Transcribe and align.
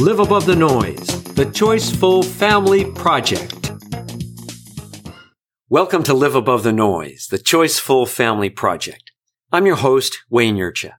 Live 0.00 0.18
Above 0.18 0.44
the 0.44 0.56
Noise, 0.56 1.06
the 1.34 1.46
Choiceful 1.46 2.24
Family 2.24 2.84
Project. 2.84 3.70
Welcome 5.68 6.02
to 6.02 6.12
Live 6.12 6.34
Above 6.34 6.64
the 6.64 6.72
Noise, 6.72 7.28
the 7.30 7.38
Choiceful 7.38 8.08
Family 8.08 8.50
Project. 8.50 9.12
I'm 9.52 9.66
your 9.66 9.76
host, 9.76 10.18
Wayne 10.28 10.56
Yurcha. 10.56 10.94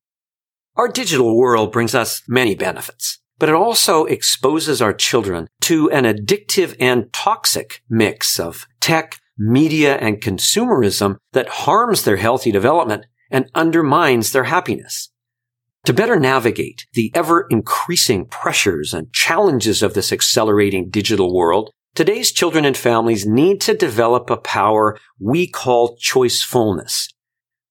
Our 0.77 0.87
digital 0.87 1.35
world 1.37 1.73
brings 1.73 1.93
us 1.93 2.23
many 2.29 2.55
benefits, 2.55 3.19
but 3.37 3.49
it 3.49 3.55
also 3.55 4.05
exposes 4.05 4.81
our 4.81 4.93
children 4.93 5.49
to 5.61 5.91
an 5.91 6.05
addictive 6.05 6.73
and 6.79 7.11
toxic 7.11 7.81
mix 7.89 8.39
of 8.39 8.65
tech, 8.79 9.19
media, 9.37 9.97
and 9.97 10.21
consumerism 10.21 11.17
that 11.33 11.49
harms 11.49 12.03
their 12.03 12.17
healthy 12.17 12.51
development 12.51 13.05
and 13.29 13.51
undermines 13.53 14.31
their 14.31 14.45
happiness. 14.45 15.11
To 15.85 15.93
better 15.93 16.19
navigate 16.19 16.87
the 16.93 17.11
ever 17.13 17.45
increasing 17.51 18.25
pressures 18.25 18.91
and 18.91 19.13
challenges 19.13 19.83
of 19.83 19.93
this 19.93 20.11
accelerating 20.11 20.89
digital 20.89 21.31
world, 21.31 21.69
today's 21.93 22.31
children 22.31 22.65
and 22.65 22.75
families 22.75 23.27
need 23.27 23.61
to 23.61 23.75
develop 23.75 24.31
a 24.31 24.37
power 24.37 24.97
we 25.19 25.47
call 25.47 25.95
choicefulness. 25.97 27.13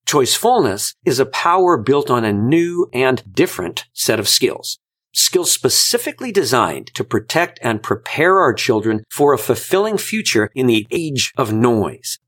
Choicefulness 0.07 0.95
is 1.05 1.19
a 1.19 1.27
power 1.27 1.77
built 1.77 2.09
on 2.09 2.25
a 2.25 2.33
new 2.33 2.89
and 2.93 3.35
different 3.35 3.87
set 3.93 4.21
of 4.21 4.29
skills. 4.29 4.79
Skills 5.13 5.51
specifically 5.51 6.31
designed 6.31 6.95
to 6.95 7.03
protect 7.03 7.59
and 7.63 7.83
prepare 7.83 8.39
our 8.39 8.55
children 8.55 9.03
for 9.11 9.35
a 9.35 9.39
fulfilling 9.39 9.99
future 9.99 10.51
in 10.55 10.69
the 10.69 10.87
age 10.93 11.33
of 11.37 11.53
noise. 11.53 12.21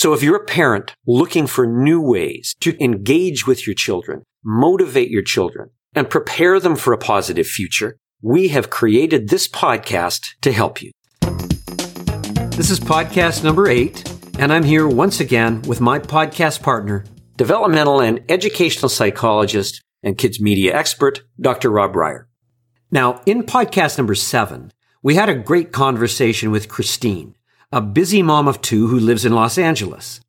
So 0.00 0.14
if 0.14 0.22
you're 0.22 0.36
a 0.36 0.46
parent 0.46 0.94
looking 1.06 1.46
for 1.46 1.66
new 1.66 2.00
ways 2.00 2.56
to 2.60 2.74
engage 2.82 3.46
with 3.46 3.66
your 3.66 3.74
children, 3.74 4.22
motivate 4.42 5.10
your 5.10 5.20
children, 5.20 5.68
and 5.94 6.08
prepare 6.08 6.58
them 6.58 6.74
for 6.74 6.94
a 6.94 6.96
positive 6.96 7.46
future, 7.46 7.98
we 8.22 8.48
have 8.48 8.70
created 8.70 9.28
this 9.28 9.46
podcast 9.46 10.28
to 10.40 10.52
help 10.52 10.80
you. 10.80 10.90
This 12.56 12.70
is 12.70 12.80
podcast 12.80 13.44
number 13.44 13.68
eight, 13.68 14.10
and 14.38 14.50
I'm 14.54 14.64
here 14.64 14.88
once 14.88 15.20
again 15.20 15.60
with 15.68 15.82
my 15.82 15.98
podcast 15.98 16.62
partner, 16.62 17.04
developmental 17.36 18.00
and 18.00 18.22
educational 18.30 18.88
psychologist 18.88 19.82
and 20.02 20.16
kids 20.16 20.40
media 20.40 20.74
expert, 20.74 21.24
Dr. 21.38 21.68
Rob 21.68 21.92
Reiher. 21.92 22.24
Now, 22.90 23.20
in 23.26 23.42
podcast 23.42 23.98
number 23.98 24.14
seven, 24.14 24.72
we 25.02 25.16
had 25.16 25.28
a 25.28 25.34
great 25.34 25.72
conversation 25.72 26.50
with 26.50 26.70
Christine, 26.70 27.34
a 27.72 27.80
busy 27.80 28.20
mom 28.20 28.48
of 28.48 28.60
two 28.60 28.88
who 28.88 28.98
lives 28.98 29.24
in 29.24 29.32
Los 29.32 29.56
Angeles. 29.56 30.20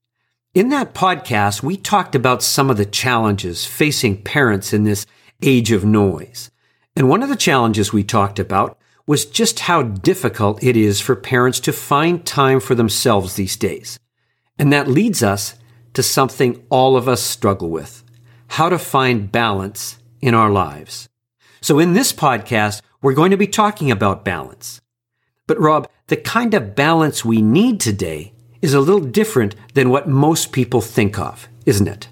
In 0.54 0.70
that 0.70 0.94
podcast, 0.94 1.64
we 1.64 1.76
talked 1.76 2.14
about 2.14 2.44
some 2.44 2.70
of 2.70 2.78
the 2.78 2.86
challenges 2.86 3.66
facing 3.66 4.22
parents 4.22 4.74
in 4.74 4.84
this 4.84 5.08
age 5.42 5.72
of 5.72 5.84
noise. 5.84 6.52
And 6.96 7.10
one 7.10 7.24
of 7.24 7.30
the 7.30 7.36
challenges 7.36 7.92
we 7.92 8.04
talked 8.04 8.38
about 8.38 8.78
was 9.08 9.26
just 9.26 9.62
how 9.62 9.82
difficult 9.82 10.64
it 10.64 10.78
is 10.78 11.02
for 11.02 11.16
parents 11.16 11.60
to 11.62 11.74
find 11.74 12.24
time 12.24 12.60
for 12.60 12.76
themselves 12.76 13.34
these 13.34 13.58
days. 13.58 13.98
And 14.60 14.72
that 14.72 14.88
leads 14.88 15.24
us 15.24 15.56
to 15.96 16.04
something 16.04 16.64
all 16.70 16.96
of 16.96 17.08
us 17.08 17.24
struggle 17.24 17.72
with 17.72 18.04
how 18.50 18.70
to 18.70 18.78
find 18.78 19.32
balance 19.32 19.98
in 20.20 20.36
our 20.36 20.52
lives. 20.52 21.10
So 21.60 21.80
in 21.80 21.94
this 21.94 22.14
podcast, 22.14 22.84
we're 23.02 23.14
going 23.14 23.32
to 23.32 23.38
be 23.38 23.48
talking 23.48 23.90
about 23.90 24.26
balance. 24.26 24.80
But 25.52 25.60
Rob, 25.60 25.90
the 26.08 26.16
kind 26.16 26.54
of 26.54 26.76
balance 26.76 27.26
we 27.26 27.42
need 27.42 27.82
today 27.82 28.32
is 28.62 28.74
a 28.74 28.80
little 28.80 29.02
different 29.02 29.54
than 29.74 29.90
what 29.90 30.08
most 30.08 30.54
people 30.54 30.80
think 30.80 31.20
of, 31.20 31.50
isn't 31.66 31.90
it? 31.90 32.08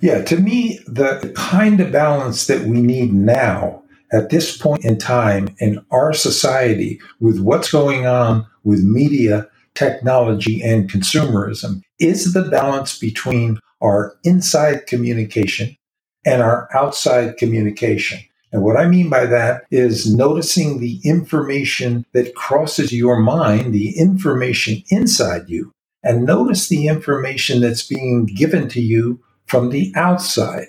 Yeah, 0.00 0.22
to 0.22 0.36
me, 0.36 0.78
the 0.86 1.32
kind 1.34 1.80
of 1.80 1.90
balance 1.90 2.46
that 2.46 2.60
we 2.60 2.80
need 2.80 3.12
now 3.12 3.82
at 4.12 4.30
this 4.30 4.56
point 4.56 4.84
in 4.84 4.96
time 4.96 5.48
in 5.58 5.84
our 5.90 6.12
society 6.12 7.00
with 7.18 7.40
what's 7.40 7.72
going 7.72 8.06
on 8.06 8.46
with 8.62 8.84
media, 8.84 9.48
technology, 9.74 10.62
and 10.62 10.88
consumerism 10.88 11.82
is 11.98 12.32
the 12.32 12.44
balance 12.44 12.96
between 12.96 13.58
our 13.80 14.14
inside 14.22 14.86
communication 14.86 15.76
and 16.24 16.40
our 16.40 16.68
outside 16.72 17.36
communication. 17.38 18.20
And 18.52 18.62
what 18.62 18.76
I 18.76 18.86
mean 18.86 19.08
by 19.08 19.26
that 19.26 19.64
is 19.70 20.14
noticing 20.14 20.78
the 20.78 21.00
information 21.04 22.04
that 22.12 22.34
crosses 22.34 22.92
your 22.92 23.18
mind, 23.18 23.72
the 23.72 23.98
information 23.98 24.82
inside 24.90 25.48
you, 25.48 25.72
and 26.02 26.26
notice 26.26 26.68
the 26.68 26.86
information 26.86 27.60
that's 27.62 27.86
being 27.86 28.26
given 28.26 28.68
to 28.68 28.80
you 28.80 29.20
from 29.46 29.70
the 29.70 29.92
outside. 29.96 30.66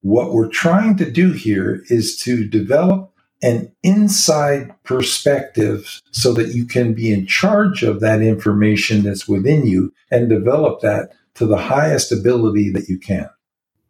What 0.00 0.32
we're 0.32 0.48
trying 0.48 0.96
to 0.98 1.10
do 1.10 1.32
here 1.32 1.82
is 1.88 2.16
to 2.22 2.48
develop 2.48 3.12
an 3.42 3.72
inside 3.82 4.74
perspective 4.84 6.00
so 6.10 6.32
that 6.32 6.54
you 6.54 6.64
can 6.64 6.94
be 6.94 7.12
in 7.12 7.26
charge 7.26 7.82
of 7.82 8.00
that 8.00 8.22
information 8.22 9.02
that's 9.02 9.28
within 9.28 9.66
you 9.66 9.92
and 10.10 10.28
develop 10.28 10.80
that 10.80 11.10
to 11.34 11.46
the 11.46 11.58
highest 11.58 12.10
ability 12.10 12.70
that 12.70 12.88
you 12.88 12.98
can. 12.98 13.28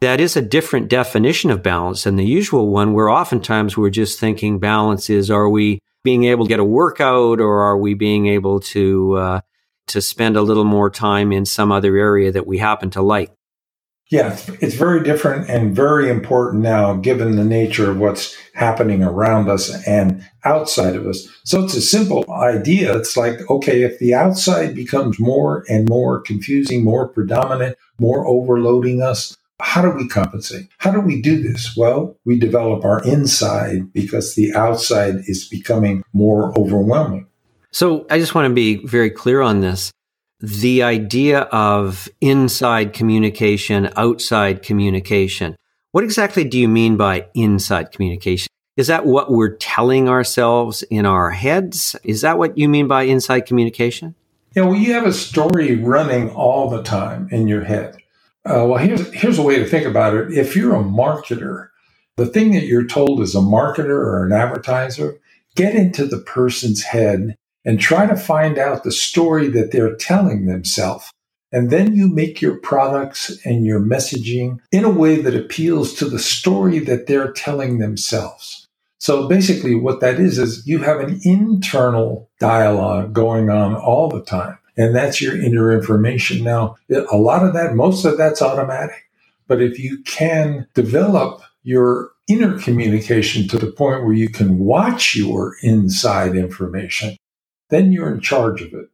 That 0.00 0.20
is 0.20 0.36
a 0.36 0.42
different 0.42 0.88
definition 0.88 1.50
of 1.50 1.62
balance 1.62 2.04
than 2.04 2.16
the 2.16 2.24
usual 2.24 2.68
one, 2.68 2.92
where 2.92 3.10
oftentimes 3.10 3.76
we're 3.76 3.90
just 3.90 4.20
thinking 4.20 4.60
balance 4.60 5.10
is 5.10 5.30
are 5.30 5.48
we 5.48 5.80
being 6.04 6.24
able 6.24 6.44
to 6.44 6.48
get 6.48 6.60
a 6.60 6.64
workout 6.64 7.40
or 7.40 7.62
are 7.62 7.76
we 7.76 7.94
being 7.94 8.28
able 8.28 8.60
to 8.60 9.14
uh, 9.16 9.40
to 9.88 10.00
spend 10.00 10.36
a 10.36 10.42
little 10.42 10.64
more 10.64 10.88
time 10.88 11.32
in 11.32 11.44
some 11.44 11.72
other 11.72 11.96
area 11.96 12.30
that 12.30 12.46
we 12.46 12.58
happen 12.58 12.90
to 12.90 13.02
like? 13.02 13.32
Yeah, 14.10 14.38
it's 14.60 14.74
very 14.74 15.02
different 15.02 15.50
and 15.50 15.76
very 15.76 16.08
important 16.08 16.62
now, 16.62 16.94
given 16.94 17.36
the 17.36 17.44
nature 17.44 17.90
of 17.90 17.98
what's 17.98 18.34
happening 18.54 19.02
around 19.02 19.50
us 19.50 19.86
and 19.86 20.26
outside 20.44 20.96
of 20.96 21.06
us. 21.06 21.28
So 21.44 21.62
it's 21.62 21.74
a 21.74 21.82
simple 21.82 22.24
idea. 22.30 22.96
It's 22.96 23.18
like, 23.18 23.38
okay, 23.50 23.82
if 23.82 23.98
the 23.98 24.14
outside 24.14 24.74
becomes 24.74 25.20
more 25.20 25.62
and 25.68 25.86
more 25.90 26.22
confusing, 26.22 26.84
more 26.84 27.06
predominant, 27.06 27.76
more 27.98 28.26
overloading 28.26 29.02
us, 29.02 29.36
how 29.60 29.82
do 29.82 29.90
we 29.90 30.08
compensate? 30.08 30.68
How 30.78 30.90
do 30.90 31.00
we 31.00 31.20
do 31.20 31.42
this? 31.42 31.76
Well, 31.76 32.16
we 32.24 32.38
develop 32.38 32.84
our 32.84 33.02
inside 33.04 33.92
because 33.92 34.34
the 34.34 34.54
outside 34.54 35.16
is 35.26 35.48
becoming 35.48 36.02
more 36.12 36.56
overwhelming. 36.58 37.26
So 37.70 38.06
I 38.10 38.18
just 38.18 38.34
want 38.34 38.48
to 38.48 38.54
be 38.54 38.86
very 38.86 39.10
clear 39.10 39.42
on 39.42 39.60
this. 39.60 39.92
The 40.40 40.82
idea 40.84 41.40
of 41.40 42.08
inside 42.20 42.92
communication, 42.92 43.90
outside 43.96 44.62
communication. 44.62 45.56
What 45.90 46.04
exactly 46.04 46.44
do 46.44 46.58
you 46.58 46.68
mean 46.68 46.96
by 46.96 47.26
inside 47.34 47.92
communication? 47.92 48.48
Is 48.76 48.86
that 48.86 49.04
what 49.04 49.32
we're 49.32 49.56
telling 49.56 50.08
ourselves 50.08 50.84
in 50.84 51.04
our 51.04 51.30
heads? 51.30 51.96
Is 52.04 52.20
that 52.20 52.38
what 52.38 52.56
you 52.56 52.68
mean 52.68 52.86
by 52.86 53.02
inside 53.02 53.40
communication? 53.40 54.14
Yeah, 54.54 54.62
well, 54.62 54.76
you 54.76 54.92
have 54.92 55.06
a 55.06 55.12
story 55.12 55.74
running 55.76 56.30
all 56.30 56.70
the 56.70 56.82
time 56.82 57.28
in 57.32 57.48
your 57.48 57.64
head. 57.64 57.96
Uh, 58.44 58.64
well, 58.66 58.78
here's, 58.78 59.12
here's 59.12 59.38
a 59.38 59.42
way 59.42 59.58
to 59.58 59.66
think 59.66 59.86
about 59.86 60.14
it. 60.14 60.32
If 60.32 60.56
you're 60.56 60.74
a 60.74 60.82
marketer, 60.82 61.68
the 62.16 62.26
thing 62.26 62.52
that 62.52 62.64
you're 62.64 62.86
told 62.86 63.20
as 63.20 63.34
a 63.34 63.38
marketer 63.38 63.90
or 63.90 64.26
an 64.26 64.32
advertiser, 64.32 65.20
get 65.54 65.74
into 65.74 66.06
the 66.06 66.18
person's 66.18 66.82
head 66.82 67.36
and 67.64 67.80
try 67.80 68.06
to 68.06 68.16
find 68.16 68.58
out 68.58 68.84
the 68.84 68.92
story 68.92 69.48
that 69.48 69.72
they're 69.72 69.96
telling 69.96 70.46
themselves. 70.46 71.10
And 71.50 71.70
then 71.70 71.94
you 71.94 72.08
make 72.08 72.42
your 72.42 72.56
products 72.58 73.38
and 73.44 73.64
your 73.64 73.80
messaging 73.80 74.58
in 74.70 74.84
a 74.84 74.90
way 74.90 75.20
that 75.20 75.34
appeals 75.34 75.94
to 75.94 76.04
the 76.04 76.18
story 76.18 76.78
that 76.80 77.06
they're 77.06 77.32
telling 77.32 77.78
themselves. 77.78 78.66
So 78.98 79.28
basically, 79.28 79.74
what 79.74 80.00
that 80.00 80.18
is, 80.18 80.38
is 80.38 80.66
you 80.66 80.80
have 80.80 81.00
an 81.00 81.20
internal 81.24 82.28
dialogue 82.40 83.12
going 83.12 83.48
on 83.48 83.74
all 83.74 84.08
the 84.08 84.22
time. 84.22 84.57
And 84.78 84.94
that's 84.94 85.20
your 85.20 85.36
inner 85.36 85.72
information. 85.72 86.44
Now, 86.44 86.76
a 86.88 87.16
lot 87.16 87.44
of 87.44 87.52
that, 87.52 87.74
most 87.74 88.04
of 88.04 88.16
that's 88.16 88.40
automatic. 88.40 89.10
But 89.48 89.60
if 89.60 89.78
you 89.78 90.02
can 90.04 90.68
develop 90.74 91.42
your 91.64 92.12
inner 92.28 92.58
communication 92.58 93.48
to 93.48 93.58
the 93.58 93.72
point 93.72 94.04
where 94.04 94.14
you 94.14 94.28
can 94.28 94.58
watch 94.60 95.16
your 95.16 95.56
inside 95.62 96.36
information, 96.36 97.16
then 97.70 97.90
you're 97.90 98.12
in 98.12 98.20
charge 98.20 98.62
of 98.62 98.72
it. 98.72 98.88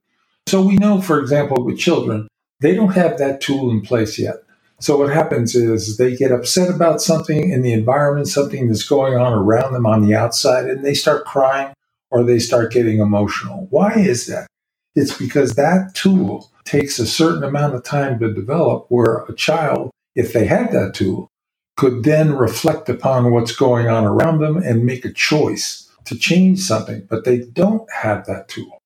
So 0.46 0.62
we 0.62 0.76
know, 0.76 1.00
for 1.00 1.20
example, 1.20 1.62
with 1.62 1.78
children, 1.78 2.28
they 2.60 2.74
don't 2.74 2.94
have 2.94 3.18
that 3.18 3.40
tool 3.40 3.70
in 3.70 3.82
place 3.82 4.18
yet. 4.18 4.36
So 4.80 4.96
what 4.96 5.10
happens 5.10 5.54
is 5.54 5.98
they 5.98 6.16
get 6.16 6.32
upset 6.32 6.74
about 6.74 7.02
something 7.02 7.50
in 7.50 7.62
the 7.62 7.72
environment, 7.72 8.28
something 8.28 8.68
that's 8.68 8.88
going 8.88 9.16
on 9.16 9.32
around 9.32 9.72
them 9.72 9.86
on 9.86 10.02
the 10.02 10.14
outside, 10.14 10.66
and 10.66 10.84
they 10.84 10.94
start 10.94 11.26
crying 11.26 11.74
or 12.10 12.22
they 12.22 12.38
start 12.38 12.72
getting 12.72 13.00
emotional. 13.00 13.66
Why 13.70 13.92
is 13.92 14.26
that? 14.26 14.46
It's 14.94 15.16
because 15.16 15.54
that 15.54 15.94
tool 15.94 16.50
takes 16.64 16.98
a 16.98 17.06
certain 17.06 17.44
amount 17.44 17.74
of 17.74 17.84
time 17.84 18.18
to 18.20 18.32
develop 18.32 18.86
where 18.88 19.24
a 19.28 19.34
child, 19.34 19.90
if 20.14 20.32
they 20.32 20.46
had 20.46 20.72
that 20.72 20.94
tool, 20.94 21.28
could 21.76 22.04
then 22.04 22.34
reflect 22.34 22.88
upon 22.88 23.32
what's 23.32 23.54
going 23.54 23.88
on 23.88 24.04
around 24.04 24.40
them 24.40 24.56
and 24.56 24.86
make 24.86 25.04
a 25.04 25.12
choice 25.12 25.90
to 26.04 26.16
change 26.16 26.60
something, 26.60 27.06
but 27.10 27.24
they 27.24 27.38
don't 27.38 27.90
have 27.92 28.26
that 28.26 28.48
tool. 28.48 28.78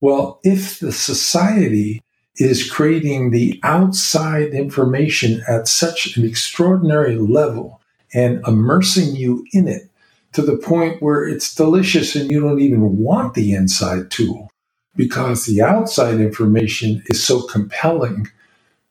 Well, 0.00 0.40
if 0.42 0.80
the 0.80 0.92
society 0.92 2.00
is 2.36 2.68
creating 2.68 3.30
the 3.30 3.60
outside 3.62 4.54
information 4.54 5.42
at 5.46 5.68
such 5.68 6.16
an 6.16 6.24
extraordinary 6.24 7.16
level 7.16 7.80
and 8.14 8.42
immersing 8.46 9.14
you 9.14 9.44
in 9.52 9.68
it 9.68 9.90
to 10.32 10.40
the 10.40 10.56
point 10.56 11.02
where 11.02 11.24
it's 11.24 11.54
delicious 11.54 12.16
and 12.16 12.30
you 12.30 12.40
don't 12.40 12.60
even 12.60 12.98
want 12.98 13.34
the 13.34 13.52
inside 13.52 14.10
tool 14.10 14.50
because 14.96 15.46
the 15.46 15.62
outside 15.62 16.20
information 16.20 17.02
is 17.06 17.24
so 17.24 17.42
compelling. 17.42 18.28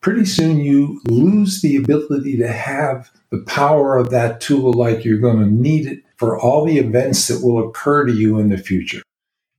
Pretty 0.00 0.24
soon 0.24 0.58
you 0.58 1.00
lose 1.04 1.62
the 1.62 1.76
ability 1.76 2.36
to 2.38 2.48
have 2.48 3.10
the 3.30 3.38
power 3.38 3.96
of 3.96 4.10
that 4.10 4.40
tool 4.40 4.72
like 4.72 5.04
you're 5.04 5.18
going 5.18 5.38
to 5.38 5.46
need 5.46 5.86
it 5.86 6.02
for 6.16 6.38
all 6.38 6.64
the 6.64 6.78
events 6.78 7.28
that 7.28 7.44
will 7.44 7.68
occur 7.68 8.04
to 8.06 8.12
you 8.12 8.38
in 8.38 8.48
the 8.48 8.58
future. 8.58 9.02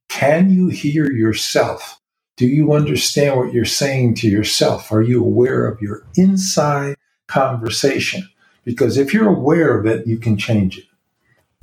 Can 0.09 0.51
you 0.51 0.67
hear 0.67 1.11
yourself? 1.11 1.99
Do 2.35 2.47
you 2.47 2.73
understand 2.73 3.37
what 3.37 3.53
you're 3.53 3.65
saying 3.65 4.15
to 4.15 4.27
yourself? 4.27 4.91
Are 4.91 5.01
you 5.01 5.23
aware 5.23 5.65
of 5.67 5.81
your 5.81 6.05
inside 6.15 6.95
conversation? 7.27 8.27
Because 8.63 8.97
if 8.97 9.13
you're 9.13 9.29
aware 9.29 9.77
of 9.77 9.85
it, 9.85 10.07
you 10.07 10.17
can 10.17 10.37
change 10.37 10.77
it. 10.77 10.85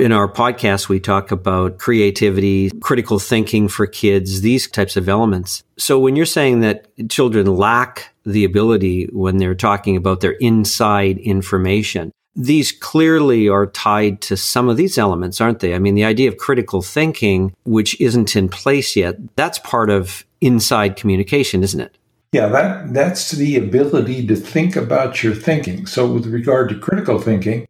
In 0.00 0.12
our 0.12 0.32
podcast, 0.32 0.88
we 0.88 0.98
talk 0.98 1.30
about 1.30 1.76
creativity, 1.76 2.70
critical 2.80 3.18
thinking 3.18 3.68
for 3.68 3.86
kids, 3.86 4.40
these 4.40 4.66
types 4.66 4.96
of 4.96 5.10
elements. 5.10 5.62
So 5.76 5.98
when 5.98 6.16
you're 6.16 6.24
saying 6.24 6.60
that 6.60 6.86
children 7.10 7.44
lack 7.44 8.10
the 8.24 8.44
ability 8.44 9.10
when 9.12 9.36
they're 9.36 9.54
talking 9.54 9.98
about 9.98 10.20
their 10.20 10.32
inside 10.32 11.18
information, 11.18 12.12
these 12.34 12.72
clearly 12.72 13.46
are 13.46 13.66
tied 13.66 14.22
to 14.22 14.38
some 14.38 14.70
of 14.70 14.78
these 14.78 14.96
elements, 14.96 15.38
aren't 15.38 15.60
they? 15.60 15.74
I 15.74 15.78
mean, 15.78 15.96
the 15.96 16.06
idea 16.06 16.30
of 16.30 16.38
critical 16.38 16.80
thinking, 16.80 17.54
which 17.64 18.00
isn't 18.00 18.34
in 18.34 18.48
place 18.48 18.96
yet, 18.96 19.16
that's 19.36 19.58
part 19.58 19.90
of 19.90 20.24
inside 20.40 20.96
communication, 20.96 21.62
isn't 21.62 21.80
it? 21.80 21.98
Yeah, 22.32 22.46
that 22.46 22.94
that's 22.94 23.32
the 23.32 23.58
ability 23.58 24.26
to 24.28 24.36
think 24.36 24.76
about 24.76 25.22
your 25.22 25.34
thinking. 25.34 25.84
So 25.84 26.10
with 26.10 26.24
regard 26.24 26.70
to 26.70 26.78
critical 26.78 27.18
thinking, 27.18 27.66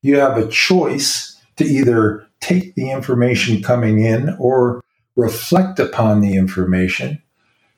you 0.00 0.18
have 0.18 0.36
a 0.36 0.46
choice 0.46 1.31
to 1.56 1.64
either 1.64 2.26
take 2.40 2.74
the 2.74 2.90
information 2.90 3.62
coming 3.62 4.04
in 4.04 4.36
or 4.38 4.82
reflect 5.16 5.78
upon 5.78 6.20
the 6.20 6.34
information 6.34 7.22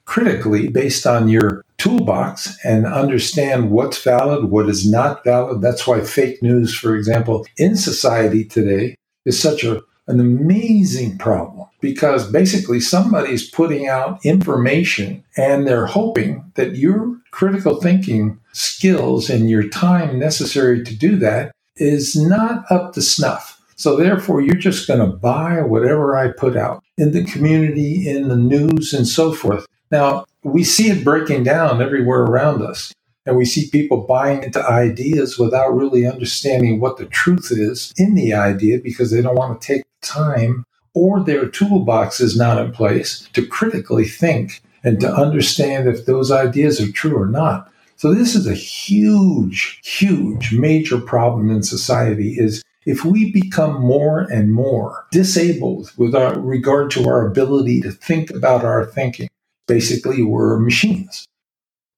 critically 0.04 0.68
based 0.68 1.06
on 1.06 1.28
your 1.28 1.64
toolbox 1.78 2.58
and 2.64 2.86
understand 2.86 3.70
what's 3.70 4.02
valid, 4.02 4.50
what 4.50 4.68
is 4.68 4.88
not 4.88 5.24
valid. 5.24 5.60
That's 5.60 5.86
why 5.86 6.02
fake 6.02 6.42
news, 6.42 6.74
for 6.74 6.94
example, 6.94 7.46
in 7.56 7.76
society 7.76 8.44
today 8.44 8.96
is 9.24 9.40
such 9.40 9.64
a, 9.64 9.80
an 10.06 10.20
amazing 10.20 11.18
problem 11.18 11.66
because 11.80 12.30
basically 12.30 12.80
somebody's 12.80 13.50
putting 13.50 13.88
out 13.88 14.24
information 14.24 15.24
and 15.36 15.66
they're 15.66 15.86
hoping 15.86 16.52
that 16.54 16.76
your 16.76 17.18
critical 17.30 17.80
thinking 17.80 18.38
skills 18.52 19.28
and 19.28 19.50
your 19.50 19.68
time 19.68 20.18
necessary 20.18 20.84
to 20.84 20.94
do 20.94 21.16
that 21.16 21.52
is 21.76 22.14
not 22.14 22.64
up 22.70 22.92
to 22.92 23.02
snuff. 23.02 23.53
So 23.76 23.96
therefore, 23.96 24.40
you're 24.40 24.54
just 24.54 24.86
going 24.86 25.00
to 25.00 25.16
buy 25.16 25.60
whatever 25.62 26.16
I 26.16 26.28
put 26.28 26.56
out 26.56 26.82
in 26.96 27.12
the 27.12 27.24
community, 27.24 28.08
in 28.08 28.28
the 28.28 28.36
news, 28.36 28.92
and 28.92 29.06
so 29.06 29.32
forth. 29.32 29.66
Now, 29.90 30.26
we 30.42 30.64
see 30.64 30.90
it 30.90 31.04
breaking 31.04 31.44
down 31.44 31.82
everywhere 31.82 32.22
around 32.22 32.62
us. 32.62 32.92
And 33.26 33.36
we 33.36 33.46
see 33.46 33.70
people 33.70 34.02
buying 34.02 34.42
into 34.42 34.62
ideas 34.68 35.38
without 35.38 35.74
really 35.74 36.06
understanding 36.06 36.78
what 36.78 36.98
the 36.98 37.06
truth 37.06 37.50
is 37.50 37.92
in 37.96 38.14
the 38.14 38.34
idea 38.34 38.78
because 38.78 39.10
they 39.10 39.22
don't 39.22 39.36
want 39.36 39.60
to 39.60 39.66
take 39.66 39.84
time 40.02 40.64
or 40.92 41.20
their 41.20 41.48
toolbox 41.48 42.20
is 42.20 42.36
not 42.36 42.58
in 42.58 42.70
place 42.72 43.28
to 43.32 43.46
critically 43.46 44.04
think 44.04 44.62
and 44.84 45.00
to 45.00 45.12
understand 45.12 45.88
if 45.88 46.04
those 46.04 46.30
ideas 46.30 46.80
are 46.80 46.92
true 46.92 47.16
or 47.16 47.26
not. 47.26 47.72
So 47.96 48.12
this 48.12 48.34
is 48.34 48.46
a 48.46 48.54
huge, 48.54 49.80
huge 49.82 50.52
major 50.52 51.00
problem 51.00 51.50
in 51.50 51.62
society 51.62 52.34
is 52.38 52.62
if 52.86 53.04
we 53.04 53.32
become 53.32 53.80
more 53.80 54.20
and 54.20 54.52
more 54.52 55.06
disabled 55.10 55.92
with 55.96 56.14
our 56.14 56.38
regard 56.38 56.90
to 56.92 57.08
our 57.08 57.26
ability 57.26 57.80
to 57.82 57.90
think 57.90 58.30
about 58.30 58.64
our 58.64 58.84
thinking, 58.84 59.28
basically 59.66 60.22
we're 60.22 60.58
machines. 60.58 61.26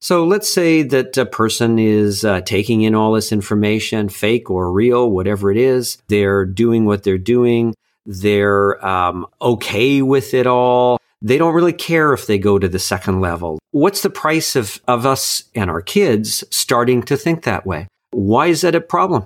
So 0.01 0.25
let's 0.25 0.53
say 0.53 0.83
that 0.83 1.17
a 1.17 1.27
person 1.27 1.79
is 1.79 2.25
uh, 2.25 2.41
taking 2.43 2.83
in 2.83 2.95
all 2.95 3.13
this 3.13 3.33
information, 3.33 4.09
fake 4.09 4.51
or 4.51 4.71
real, 4.71 5.11
whatever 5.11 5.51
it 5.51 5.57
is. 5.57 5.99
They're 6.09 6.45
doing 6.45 6.85
what 6.85 7.03
they're 7.03 7.19
doing. 7.19 7.75
They're 8.05 8.85
um, 8.87 9.27
okay 9.41 10.03
with 10.03 10.33
it 10.35 10.47
all. 10.47 10.99
They 11.23 11.39
don't 11.39 11.55
really 11.55 11.73
care 11.73 12.13
if 12.13 12.27
they 12.27 12.39
go 12.39 12.59
to 12.59 12.69
the 12.69 12.79
second 12.79 13.21
level. 13.21 13.59
What's 13.73 14.03
the 14.03 14.11
price 14.11 14.55
of, 14.55 14.81
of 14.87 15.07
us 15.07 15.45
and 15.55 15.71
our 15.71 15.81
kids 15.81 16.45
starting 16.51 17.03
to 17.05 17.17
think 17.17 17.43
that 17.43 17.67
way? 17.67 17.89
Why 18.13 18.47
is 18.47 18.61
that 18.61 18.75
a 18.75 18.81
problem? 18.81 19.25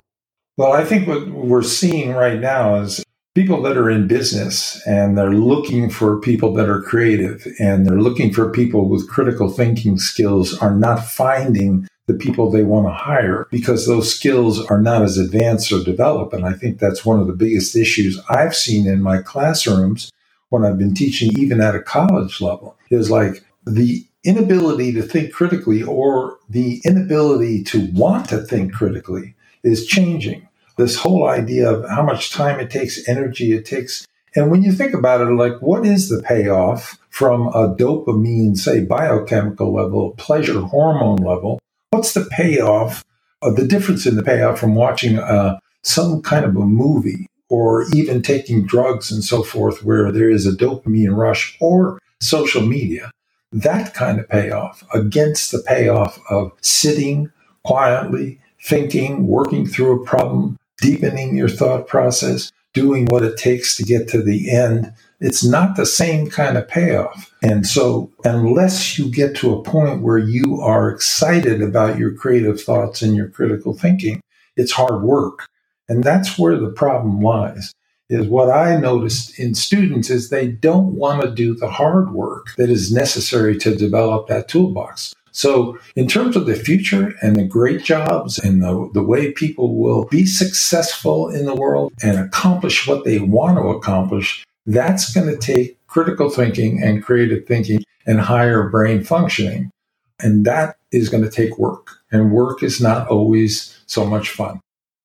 Well, 0.57 0.73
I 0.73 0.83
think 0.83 1.07
what 1.07 1.27
we're 1.29 1.63
seeing 1.63 2.13
right 2.13 2.39
now 2.39 2.75
is 2.75 3.03
people 3.33 3.61
that 3.61 3.77
are 3.77 3.89
in 3.89 4.07
business 4.07 4.85
and 4.85 5.17
they're 5.17 5.33
looking 5.33 5.89
for 5.89 6.19
people 6.19 6.53
that 6.53 6.69
are 6.69 6.81
creative 6.81 7.47
and 7.59 7.85
they're 7.85 8.01
looking 8.01 8.33
for 8.33 8.51
people 8.51 8.89
with 8.89 9.09
critical 9.09 9.49
thinking 9.49 9.97
skills 9.97 10.57
are 10.57 10.75
not 10.75 11.05
finding 11.05 11.87
the 12.07 12.13
people 12.13 12.49
they 12.51 12.63
want 12.63 12.85
to 12.87 12.91
hire 12.91 13.47
because 13.49 13.87
those 13.87 14.13
skills 14.13 14.65
are 14.65 14.81
not 14.81 15.01
as 15.01 15.17
advanced 15.17 15.71
or 15.71 15.81
developed. 15.83 16.33
And 16.33 16.45
I 16.45 16.53
think 16.53 16.79
that's 16.79 17.05
one 17.05 17.21
of 17.21 17.27
the 17.27 17.33
biggest 17.33 17.75
issues 17.75 18.19
I've 18.29 18.55
seen 18.55 18.87
in 18.87 19.01
my 19.01 19.21
classrooms 19.21 20.11
when 20.49 20.65
I've 20.65 20.77
been 20.77 20.93
teaching, 20.93 21.31
even 21.39 21.61
at 21.61 21.75
a 21.75 21.81
college 21.81 22.41
level, 22.41 22.77
is 22.89 23.09
like 23.09 23.45
the 23.65 24.05
inability 24.25 24.91
to 24.93 25.01
think 25.01 25.31
critically 25.31 25.81
or 25.81 26.37
the 26.49 26.81
inability 26.83 27.63
to 27.63 27.89
want 27.93 28.27
to 28.29 28.39
think 28.39 28.73
critically 28.73 29.35
is 29.63 29.85
changing 29.85 30.47
this 30.77 30.95
whole 30.95 31.27
idea 31.27 31.69
of 31.69 31.87
how 31.89 32.03
much 32.03 32.31
time 32.31 32.59
it 32.59 32.69
takes, 32.69 33.07
energy 33.07 33.53
it 33.53 33.65
takes. 33.65 34.07
And 34.35 34.49
when 34.49 34.63
you 34.63 34.71
think 34.71 34.93
about 34.93 35.21
it, 35.21 35.25
like, 35.25 35.61
what 35.61 35.85
is 35.85 36.09
the 36.09 36.21
payoff 36.23 36.97
from 37.09 37.47
a 37.47 37.75
dopamine, 37.75 38.57
say, 38.57 38.83
biochemical 38.83 39.73
level, 39.73 40.11
pleasure 40.11 40.61
hormone 40.61 41.17
level? 41.17 41.59
What's 41.91 42.13
the 42.13 42.25
payoff, 42.31 43.03
of 43.41 43.55
the 43.55 43.67
difference 43.67 44.05
in 44.05 44.15
the 44.15 44.23
payoff 44.23 44.59
from 44.59 44.75
watching 44.75 45.19
uh, 45.19 45.59
some 45.83 46.21
kind 46.21 46.45
of 46.45 46.55
a 46.55 46.65
movie 46.65 47.27
or 47.49 47.85
even 47.93 48.21
taking 48.21 48.65
drugs 48.65 49.11
and 49.11 49.23
so 49.23 49.43
forth, 49.43 49.83
where 49.83 50.11
there 50.11 50.29
is 50.29 50.47
a 50.47 50.51
dopamine 50.51 51.15
rush 51.15 51.57
or 51.59 51.99
social 52.21 52.61
media? 52.61 53.11
That 53.51 53.93
kind 53.93 54.19
of 54.19 54.29
payoff 54.29 54.83
against 54.93 55.51
the 55.51 55.61
payoff 55.67 56.19
of 56.29 56.53
sitting 56.61 57.31
quietly, 57.63 58.39
thinking, 58.63 59.27
working 59.27 59.65
through 59.65 60.01
a 60.01 60.05
problem, 60.05 60.57
deepening 60.77 61.35
your 61.35 61.49
thought 61.49 61.87
process, 61.87 62.51
doing 62.73 63.05
what 63.07 63.23
it 63.23 63.37
takes 63.37 63.75
to 63.75 63.83
get 63.83 64.07
to 64.09 64.21
the 64.21 64.51
end. 64.51 64.93
It's 65.19 65.43
not 65.43 65.75
the 65.75 65.85
same 65.85 66.29
kind 66.29 66.57
of 66.57 66.67
payoff. 66.67 67.33
And 67.43 67.67
so, 67.67 68.11
unless 68.23 68.97
you 68.97 69.11
get 69.11 69.35
to 69.37 69.53
a 69.53 69.63
point 69.63 70.01
where 70.01 70.17
you 70.17 70.59
are 70.61 70.89
excited 70.89 71.61
about 71.61 71.97
your 71.97 72.13
creative 72.13 72.61
thoughts 72.61 73.01
and 73.01 73.15
your 73.15 73.29
critical 73.29 73.73
thinking, 73.73 74.21
it's 74.55 74.71
hard 74.71 75.03
work. 75.03 75.47
And 75.89 76.03
that's 76.03 76.39
where 76.39 76.57
the 76.57 76.71
problem 76.71 77.21
lies. 77.21 77.73
Is 78.09 78.27
what 78.27 78.49
I 78.49 78.75
noticed 78.75 79.39
in 79.39 79.55
students 79.55 80.09
is 80.09 80.29
they 80.29 80.49
don't 80.49 80.95
want 80.95 81.21
to 81.21 81.31
do 81.31 81.55
the 81.55 81.69
hard 81.69 82.11
work 82.11 82.47
that 82.57 82.69
is 82.69 82.91
necessary 82.91 83.57
to 83.59 83.73
develop 83.73 84.27
that 84.27 84.49
toolbox. 84.49 85.13
So, 85.31 85.77
in 85.95 86.07
terms 86.07 86.35
of 86.35 86.45
the 86.45 86.55
future 86.55 87.13
and 87.21 87.35
the 87.35 87.43
great 87.43 87.83
jobs 87.83 88.37
and 88.37 88.61
the, 88.61 88.89
the 88.93 89.03
way 89.03 89.31
people 89.31 89.77
will 89.77 90.05
be 90.05 90.25
successful 90.25 91.29
in 91.29 91.45
the 91.45 91.55
world 91.55 91.93
and 92.03 92.19
accomplish 92.19 92.85
what 92.85 93.05
they 93.05 93.19
want 93.19 93.57
to 93.57 93.69
accomplish, 93.69 94.45
that's 94.65 95.13
going 95.13 95.27
to 95.27 95.37
take 95.37 95.77
critical 95.87 96.29
thinking 96.29 96.81
and 96.83 97.03
creative 97.03 97.45
thinking 97.45 97.83
and 98.05 98.19
higher 98.19 98.69
brain 98.69 99.03
functioning. 99.03 99.71
And 100.19 100.45
that 100.45 100.75
is 100.91 101.09
going 101.09 101.23
to 101.23 101.29
take 101.29 101.57
work. 101.57 101.91
And 102.11 102.31
work 102.31 102.61
is 102.61 102.81
not 102.81 103.07
always 103.07 103.79
so 103.87 104.05
much 104.05 104.29
fun. 104.29 104.59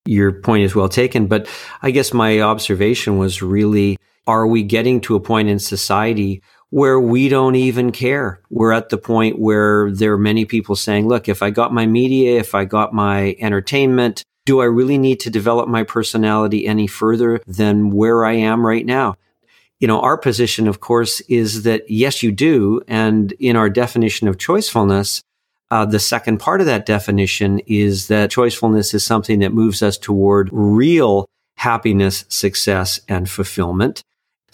Your 0.07 0.33
point 0.33 0.65
is 0.65 0.75
well 0.75 0.89
taken. 0.89 1.27
But 1.27 1.49
I 1.83 1.91
guess 1.91 2.13
my 2.13 2.41
observation 2.41 3.19
was 3.19 3.43
really 3.43 3.97
are 4.27 4.47
we 4.47 4.65
getting 4.65 5.01
to 5.03 5.15
a 5.15 5.21
point 5.21 5.49
in 5.49 5.59
society 5.59 6.43
where 6.71 6.99
we 6.99 7.29
don't 7.29 7.55
even 7.55 7.93
care. 7.93 8.41
We're 8.51 8.73
at 8.73 8.89
the 8.89 8.99
point 8.99 9.39
where 9.39 9.91
there 9.91 10.13
are 10.13 10.19
many 10.19 10.45
people 10.45 10.77
saying, 10.77 11.07
look, 11.07 11.29
if 11.29 11.43
I 11.43 11.51
got 11.51 11.73
my 11.73 11.87
media, 11.87 12.39
if 12.39 12.55
I 12.55 12.65
got 12.65 12.93
my 12.93 13.37
entertainment, 13.39 14.25
do 14.45 14.61
I 14.61 14.65
really 14.65 14.99
need 14.99 15.21
to 15.21 15.31
develop 15.31 15.69
my 15.69 15.83
personality 15.83 16.67
any 16.67 16.87
further 16.87 17.41
than 17.47 17.91
where 17.91 18.25
I 18.25 18.33
am 18.33 18.67
right 18.67 18.87
now? 18.87 19.17
You 19.81 19.89
know, 19.89 20.01
our 20.01 20.17
position, 20.17 20.69
of 20.69 20.81
course, 20.81 21.21
is 21.23 21.65
that 21.65 21.89
yes, 21.91 22.23
you 22.23 22.33
do. 22.33 22.81
And 22.89 23.33
in 23.33 23.57
our 23.57 23.69
definition 23.69 24.27
of 24.27 24.39
choicefulness, 24.39 25.23
uh, 25.71 25.85
the 25.85 25.99
second 25.99 26.39
part 26.39 26.61
of 26.61 26.67
that 26.67 26.87
definition 26.87 27.59
is 27.67 28.07
that 28.09 28.31
choicefulness 28.31 28.95
is 28.95 29.05
something 29.05 29.41
that 29.41 29.53
moves 29.53 29.83
us 29.83 29.99
toward 29.99 30.49
real 30.53 31.27
happiness, 31.57 32.25
success, 32.29 33.01
and 33.09 33.29
fulfillment. 33.29 34.03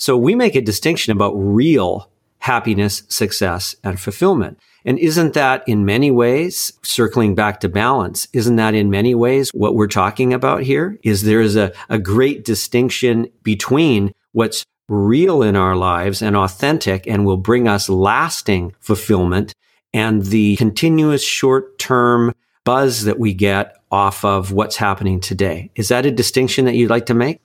So 0.02 0.16
we 0.16 0.34
make 0.34 0.56
a 0.56 0.60
distinction 0.60 1.12
about 1.12 1.30
real 1.34 2.10
happiness, 2.40 3.04
success, 3.08 3.76
and 3.84 4.00
fulfillment. 4.00 4.58
And 4.84 4.98
isn't 4.98 5.34
that 5.34 5.62
in 5.68 5.84
many 5.84 6.10
ways, 6.10 6.72
circling 6.82 7.36
back 7.36 7.60
to 7.60 7.68
balance, 7.68 8.26
isn't 8.32 8.56
that 8.56 8.74
in 8.74 8.90
many 8.90 9.14
ways 9.14 9.50
what 9.54 9.76
we're 9.76 9.86
talking 9.86 10.34
about 10.34 10.64
here? 10.64 10.98
Is 11.04 11.22
there 11.22 11.40
is 11.40 11.54
a, 11.54 11.72
a 11.88 12.00
great 12.00 12.44
distinction 12.44 13.28
between 13.44 14.10
what's 14.32 14.64
real 14.88 15.40
in 15.40 15.54
our 15.54 15.76
lives 15.76 16.20
and 16.20 16.36
authentic 16.36 17.06
and 17.06 17.24
will 17.24 17.36
bring 17.36 17.68
us 17.68 17.88
lasting 17.88 18.74
fulfillment 18.80 19.54
and 19.94 20.24
the 20.24 20.56
continuous 20.56 21.24
short 21.24 21.78
term 21.78 22.34
buzz 22.64 23.04
that 23.04 23.20
we 23.20 23.34
get 23.34 23.76
off 23.92 24.24
of 24.24 24.50
what's 24.50 24.78
happening 24.78 25.20
today. 25.20 25.70
Is 25.76 25.90
that 25.90 26.06
a 26.06 26.10
distinction 26.10 26.64
that 26.64 26.74
you'd 26.74 26.90
like 26.90 27.06
to 27.06 27.14
make? 27.14 27.38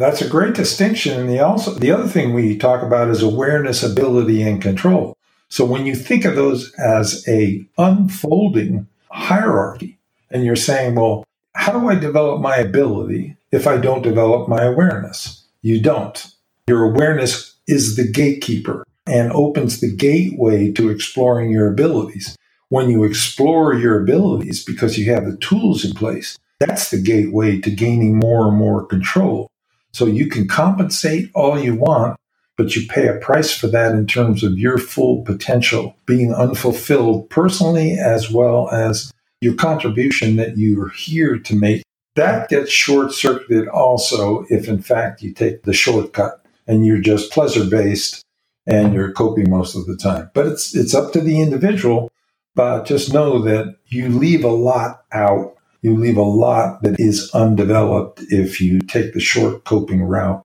That's 0.00 0.22
a 0.22 0.28
great 0.28 0.54
distinction. 0.54 1.20
And 1.20 1.28
the 1.28 1.40
also 1.40 1.74
the 1.74 1.90
other 1.90 2.08
thing 2.08 2.32
we 2.32 2.56
talk 2.56 2.82
about 2.82 3.10
is 3.10 3.22
awareness, 3.22 3.82
ability, 3.82 4.40
and 4.42 4.60
control. 4.60 5.14
So 5.50 5.66
when 5.66 5.84
you 5.84 5.94
think 5.94 6.24
of 6.24 6.36
those 6.36 6.72
as 6.74 7.22
a 7.28 7.66
unfolding 7.76 8.86
hierarchy, 9.10 9.98
and 10.30 10.42
you're 10.42 10.56
saying, 10.56 10.94
well, 10.94 11.26
how 11.54 11.72
do 11.72 11.88
I 11.88 11.96
develop 11.96 12.40
my 12.40 12.56
ability 12.56 13.36
if 13.52 13.66
I 13.66 13.76
don't 13.76 14.00
develop 14.00 14.48
my 14.48 14.62
awareness? 14.62 15.44
You 15.60 15.82
don't. 15.82 16.34
Your 16.66 16.84
awareness 16.84 17.56
is 17.66 17.96
the 17.96 18.10
gatekeeper 18.10 18.86
and 19.06 19.30
opens 19.32 19.80
the 19.80 19.94
gateway 19.94 20.72
to 20.72 20.88
exploring 20.88 21.50
your 21.50 21.70
abilities. 21.70 22.38
When 22.70 22.88
you 22.88 23.04
explore 23.04 23.74
your 23.74 24.00
abilities 24.00 24.64
because 24.64 24.96
you 24.96 25.12
have 25.12 25.26
the 25.26 25.36
tools 25.36 25.84
in 25.84 25.92
place, 25.92 26.38
that's 26.58 26.90
the 26.90 27.02
gateway 27.02 27.60
to 27.60 27.70
gaining 27.70 28.16
more 28.16 28.48
and 28.48 28.56
more 28.56 28.86
control. 28.86 29.50
So 29.92 30.06
you 30.06 30.28
can 30.28 30.46
compensate 30.46 31.30
all 31.34 31.58
you 31.58 31.74
want, 31.74 32.16
but 32.56 32.76
you 32.76 32.86
pay 32.88 33.08
a 33.08 33.18
price 33.18 33.56
for 33.56 33.66
that 33.68 33.92
in 33.92 34.06
terms 34.06 34.42
of 34.42 34.58
your 34.58 34.78
full 34.78 35.22
potential 35.22 35.96
being 36.06 36.32
unfulfilled 36.34 37.30
personally 37.30 37.92
as 37.92 38.30
well 38.30 38.68
as 38.70 39.12
your 39.40 39.54
contribution 39.54 40.36
that 40.36 40.58
you're 40.58 40.90
here 40.90 41.38
to 41.38 41.56
make. 41.56 41.82
That 42.16 42.48
gets 42.48 42.70
short 42.70 43.12
circuited 43.12 43.68
also 43.68 44.44
if, 44.50 44.68
in 44.68 44.82
fact, 44.82 45.22
you 45.22 45.32
take 45.32 45.62
the 45.62 45.72
shortcut 45.72 46.44
and 46.66 46.84
you're 46.84 47.00
just 47.00 47.32
pleasure 47.32 47.64
based 47.64 48.24
and 48.66 48.92
you're 48.92 49.12
coping 49.12 49.48
most 49.50 49.74
of 49.74 49.86
the 49.86 49.96
time. 49.96 50.30
But 50.34 50.46
it's 50.46 50.74
it's 50.74 50.94
up 50.94 51.12
to 51.12 51.20
the 51.20 51.40
individual. 51.40 52.10
But 52.54 52.84
just 52.84 53.12
know 53.12 53.40
that 53.42 53.76
you 53.86 54.08
leave 54.08 54.44
a 54.44 54.48
lot 54.48 55.04
out. 55.12 55.56
You 55.82 55.96
leave 55.96 56.16
a 56.16 56.22
lot 56.22 56.82
that 56.82 56.96
is 56.98 57.30
undeveloped 57.32 58.22
if 58.28 58.60
you 58.60 58.80
take 58.80 59.14
the 59.14 59.20
short 59.20 59.64
coping 59.64 60.02
route. 60.02 60.42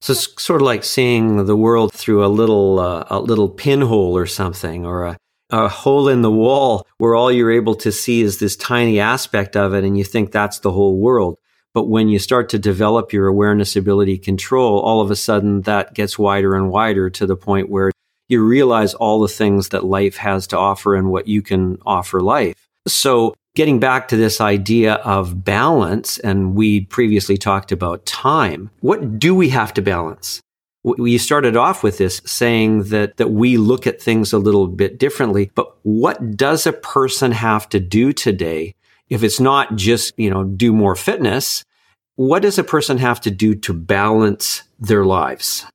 So 0.00 0.12
it's 0.12 0.42
sort 0.42 0.60
of 0.60 0.66
like 0.66 0.84
seeing 0.84 1.46
the 1.46 1.56
world 1.56 1.92
through 1.92 2.24
a 2.24 2.28
little 2.28 2.78
uh, 2.78 3.04
a 3.08 3.18
little 3.18 3.48
pinhole 3.48 4.16
or 4.16 4.26
something, 4.26 4.86
or 4.86 5.06
a, 5.06 5.16
a 5.50 5.68
hole 5.68 6.08
in 6.08 6.22
the 6.22 6.30
wall 6.30 6.86
where 6.98 7.14
all 7.14 7.32
you're 7.32 7.50
able 7.50 7.74
to 7.76 7.90
see 7.90 8.20
is 8.20 8.38
this 8.38 8.56
tiny 8.56 9.00
aspect 9.00 9.56
of 9.56 9.74
it, 9.74 9.84
and 9.84 9.98
you 9.98 10.04
think 10.04 10.30
that's 10.30 10.60
the 10.60 10.70
whole 10.70 10.98
world. 10.98 11.38
But 11.74 11.88
when 11.88 12.08
you 12.08 12.18
start 12.18 12.48
to 12.50 12.58
develop 12.58 13.12
your 13.12 13.26
awareness 13.26 13.76
ability 13.76 14.18
control, 14.18 14.80
all 14.80 15.00
of 15.00 15.10
a 15.10 15.16
sudden 15.16 15.62
that 15.62 15.94
gets 15.94 16.18
wider 16.18 16.54
and 16.54 16.70
wider 16.70 17.10
to 17.10 17.26
the 17.26 17.36
point 17.36 17.68
where 17.68 17.90
you 18.28 18.44
realize 18.44 18.94
all 18.94 19.20
the 19.20 19.28
things 19.28 19.70
that 19.70 19.84
life 19.84 20.16
has 20.16 20.46
to 20.48 20.58
offer 20.58 20.94
and 20.94 21.10
what 21.10 21.26
you 21.26 21.42
can 21.42 21.78
offer 21.86 22.20
life. 22.20 22.54
So 22.86 23.34
getting 23.58 23.80
back 23.80 24.06
to 24.06 24.16
this 24.16 24.40
idea 24.40 24.94
of 25.04 25.44
balance, 25.44 26.16
and 26.20 26.54
we 26.54 26.82
previously 26.82 27.36
talked 27.36 27.72
about 27.72 28.06
time, 28.06 28.70
what 28.82 29.18
do 29.18 29.34
we 29.34 29.48
have 29.48 29.74
to 29.74 29.82
balance? 29.82 30.40
We 30.84 31.18
started 31.18 31.56
off 31.56 31.82
with 31.82 31.98
this 31.98 32.22
saying 32.24 32.84
that, 32.84 33.16
that 33.16 33.32
we 33.32 33.56
look 33.56 33.84
at 33.84 34.00
things 34.00 34.32
a 34.32 34.38
little 34.38 34.68
bit 34.68 34.96
differently, 34.96 35.50
but 35.56 35.76
what 35.82 36.36
does 36.36 36.68
a 36.68 36.72
person 36.72 37.32
have 37.32 37.68
to 37.70 37.80
do 37.80 38.12
today 38.12 38.76
if 39.08 39.24
it's 39.24 39.40
not 39.40 39.74
just, 39.74 40.16
you 40.16 40.30
know, 40.30 40.44
do 40.44 40.72
more 40.72 40.94
fitness, 40.94 41.64
what 42.14 42.42
does 42.42 42.60
a 42.60 42.64
person 42.64 42.98
have 42.98 43.20
to 43.22 43.30
do 43.32 43.56
to 43.56 43.74
balance 43.74 44.62
their 44.78 45.04
lives? 45.04 45.66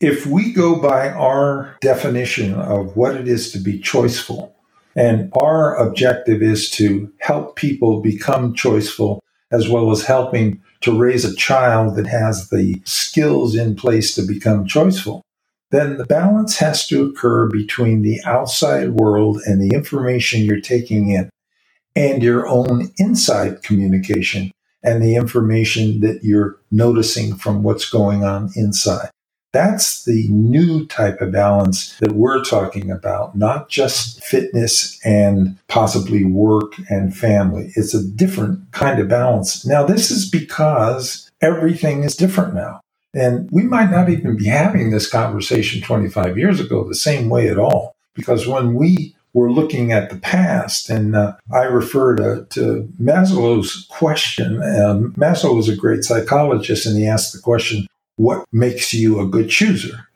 If 0.00 0.26
we 0.26 0.52
go 0.52 0.80
by 0.80 1.10
our 1.10 1.76
definition 1.80 2.54
of 2.54 2.96
what 2.96 3.14
it 3.14 3.28
is 3.28 3.52
to 3.52 3.58
be 3.60 3.78
choiceful, 3.78 4.53
and 4.96 5.30
our 5.40 5.76
objective 5.76 6.42
is 6.42 6.70
to 6.70 7.12
help 7.20 7.56
people 7.56 8.00
become 8.00 8.54
choiceful 8.54 9.20
as 9.50 9.68
well 9.68 9.90
as 9.90 10.04
helping 10.04 10.60
to 10.80 10.98
raise 10.98 11.24
a 11.24 11.34
child 11.36 11.96
that 11.96 12.06
has 12.06 12.50
the 12.50 12.80
skills 12.84 13.54
in 13.54 13.76
place 13.76 14.14
to 14.14 14.22
become 14.22 14.66
choiceful, 14.66 15.22
then 15.70 15.96
the 15.96 16.06
balance 16.06 16.58
has 16.58 16.86
to 16.86 17.04
occur 17.04 17.48
between 17.48 18.02
the 18.02 18.20
outside 18.24 18.90
world 18.90 19.40
and 19.46 19.60
the 19.60 19.74
information 19.74 20.42
you're 20.42 20.60
taking 20.60 21.10
in 21.10 21.30
and 21.96 22.22
your 22.22 22.46
own 22.46 22.92
inside 22.98 23.62
communication 23.62 24.50
and 24.82 25.02
the 25.02 25.14
information 25.14 26.00
that 26.00 26.22
you're 26.22 26.60
noticing 26.70 27.34
from 27.34 27.62
what's 27.62 27.88
going 27.88 28.22
on 28.24 28.50
inside. 28.56 29.10
That's 29.54 30.04
the 30.04 30.26
new 30.30 30.84
type 30.86 31.20
of 31.20 31.30
balance 31.30 31.96
that 32.00 32.12
we're 32.12 32.42
talking 32.42 32.90
about, 32.90 33.36
not 33.36 33.68
just 33.68 34.22
fitness 34.22 34.98
and 35.04 35.56
possibly 35.68 36.24
work 36.24 36.74
and 36.90 37.16
family. 37.16 37.70
It's 37.76 37.94
a 37.94 38.04
different 38.04 38.72
kind 38.72 38.98
of 38.98 39.08
balance. 39.08 39.64
Now, 39.64 39.86
this 39.86 40.10
is 40.10 40.28
because 40.28 41.30
everything 41.40 42.02
is 42.02 42.16
different 42.16 42.54
now. 42.54 42.80
And 43.14 43.48
we 43.52 43.62
might 43.62 43.92
not 43.92 44.10
even 44.10 44.36
be 44.36 44.46
having 44.46 44.90
this 44.90 45.08
conversation 45.08 45.80
25 45.80 46.36
years 46.36 46.58
ago 46.58 46.82
the 46.82 46.96
same 46.96 47.28
way 47.28 47.48
at 47.48 47.56
all. 47.56 47.94
Because 48.16 48.48
when 48.48 48.74
we 48.74 49.14
we're 49.34 49.50
looking 49.50 49.92
at 49.92 50.08
the 50.08 50.16
past. 50.16 50.88
And 50.88 51.14
uh, 51.14 51.36
I 51.52 51.64
refer 51.64 52.16
to, 52.16 52.46
to 52.50 52.88
Maslow's 53.02 53.84
question. 53.90 54.62
Um, 54.62 55.12
Maslow 55.14 55.56
was 55.56 55.68
a 55.68 55.76
great 55.76 56.04
psychologist, 56.04 56.86
and 56.86 56.96
he 56.96 57.06
asked 57.06 57.32
the 57.32 57.40
question, 57.40 57.86
What 58.16 58.46
makes 58.52 58.94
you 58.94 59.20
a 59.20 59.26
good 59.26 59.50
chooser? 59.50 60.08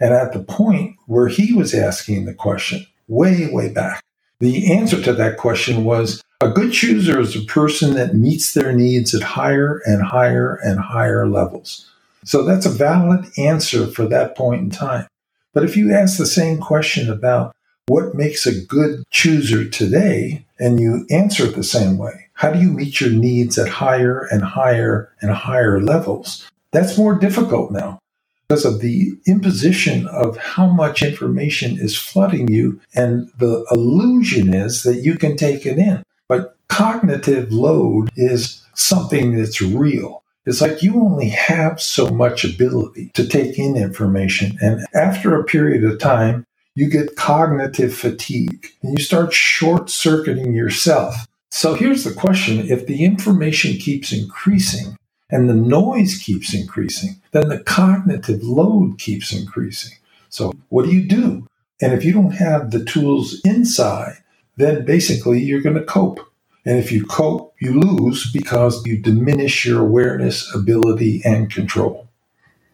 And 0.00 0.12
at 0.12 0.32
the 0.32 0.42
point 0.42 0.96
where 1.06 1.28
he 1.28 1.52
was 1.52 1.74
asking 1.74 2.24
the 2.24 2.34
question, 2.34 2.86
way, 3.08 3.48
way 3.50 3.68
back, 3.70 4.02
the 4.40 4.72
answer 4.72 5.00
to 5.02 5.12
that 5.14 5.38
question 5.38 5.84
was 5.84 6.22
a 6.42 6.50
good 6.50 6.72
chooser 6.72 7.18
is 7.18 7.34
a 7.34 7.44
person 7.46 7.94
that 7.94 8.14
meets 8.14 8.52
their 8.52 8.72
needs 8.72 9.14
at 9.14 9.22
higher 9.22 9.80
and 9.86 10.02
higher 10.02 10.58
and 10.62 10.78
higher 10.78 11.26
levels. 11.26 11.90
So 12.24 12.42
that's 12.42 12.66
a 12.66 12.70
valid 12.70 13.26
answer 13.38 13.86
for 13.86 14.06
that 14.06 14.36
point 14.36 14.60
in 14.60 14.70
time. 14.70 15.06
But 15.54 15.64
if 15.64 15.76
you 15.76 15.94
ask 15.94 16.18
the 16.18 16.26
same 16.26 16.58
question 16.58 17.08
about 17.08 17.56
what 17.88 18.14
makes 18.14 18.46
a 18.46 18.64
good 18.64 19.04
chooser 19.10 19.68
today? 19.68 20.44
And 20.58 20.80
you 20.80 21.06
answer 21.10 21.46
it 21.46 21.54
the 21.54 21.62
same 21.62 21.98
way. 21.98 22.26
How 22.34 22.50
do 22.50 22.58
you 22.58 22.70
meet 22.70 23.00
your 23.00 23.10
needs 23.10 23.58
at 23.58 23.68
higher 23.68 24.26
and 24.30 24.42
higher 24.42 25.12
and 25.20 25.30
higher 25.30 25.80
levels? 25.80 26.48
That's 26.76 26.98
more 26.98 27.14
difficult 27.14 27.70
now 27.70 28.00
because 28.46 28.66
of 28.66 28.80
the 28.80 29.14
imposition 29.26 30.06
of 30.08 30.36
how 30.36 30.66
much 30.66 31.02
information 31.02 31.78
is 31.78 31.96
flooding 31.96 32.48
you. 32.48 32.82
And 32.94 33.30
the 33.38 33.64
illusion 33.70 34.52
is 34.52 34.82
that 34.82 34.96
you 34.96 35.16
can 35.16 35.38
take 35.38 35.64
it 35.64 35.78
in. 35.78 36.02
But 36.28 36.54
cognitive 36.68 37.50
load 37.50 38.10
is 38.14 38.62
something 38.74 39.34
that's 39.34 39.62
real. 39.62 40.22
It's 40.44 40.60
like 40.60 40.82
you 40.82 41.00
only 41.00 41.30
have 41.30 41.80
so 41.80 42.10
much 42.10 42.44
ability 42.44 43.10
to 43.14 43.26
take 43.26 43.58
in 43.58 43.78
information. 43.78 44.58
And 44.60 44.84
after 44.94 45.34
a 45.34 45.44
period 45.44 45.82
of 45.82 45.98
time, 45.98 46.44
you 46.74 46.90
get 46.90 47.16
cognitive 47.16 47.94
fatigue 47.94 48.66
and 48.82 48.98
you 48.98 49.02
start 49.02 49.32
short 49.32 49.88
circuiting 49.88 50.52
yourself. 50.52 51.26
So 51.50 51.72
here's 51.72 52.04
the 52.04 52.12
question 52.12 52.70
if 52.70 52.86
the 52.86 53.02
information 53.02 53.78
keeps 53.78 54.12
increasing 54.12 54.98
and 55.30 55.48
the 55.48 55.54
noise 55.54 56.18
keeps 56.18 56.54
increasing, 56.54 57.20
then 57.32 57.48
the 57.48 57.58
cognitive 57.60 58.42
load 58.42 58.98
keeps 58.98 59.32
increasing. 59.32 59.96
So 60.28 60.52
what 60.68 60.84
do 60.84 60.92
you 60.92 61.06
do? 61.06 61.46
And 61.80 61.92
if 61.92 62.04
you 62.04 62.12
don't 62.12 62.32
have 62.32 62.70
the 62.70 62.84
tools 62.84 63.40
inside, 63.44 64.18
then 64.56 64.84
basically 64.84 65.42
you're 65.42 65.60
going 65.60 65.76
to 65.76 65.84
cope. 65.84 66.20
And 66.64 66.78
if 66.78 66.90
you 66.90 67.04
cope, 67.04 67.54
you 67.60 67.78
lose 67.78 68.30
because 68.32 68.84
you 68.86 68.98
diminish 68.98 69.64
your 69.64 69.82
awareness, 69.82 70.52
ability, 70.54 71.22
and 71.24 71.50
control. 71.50 72.08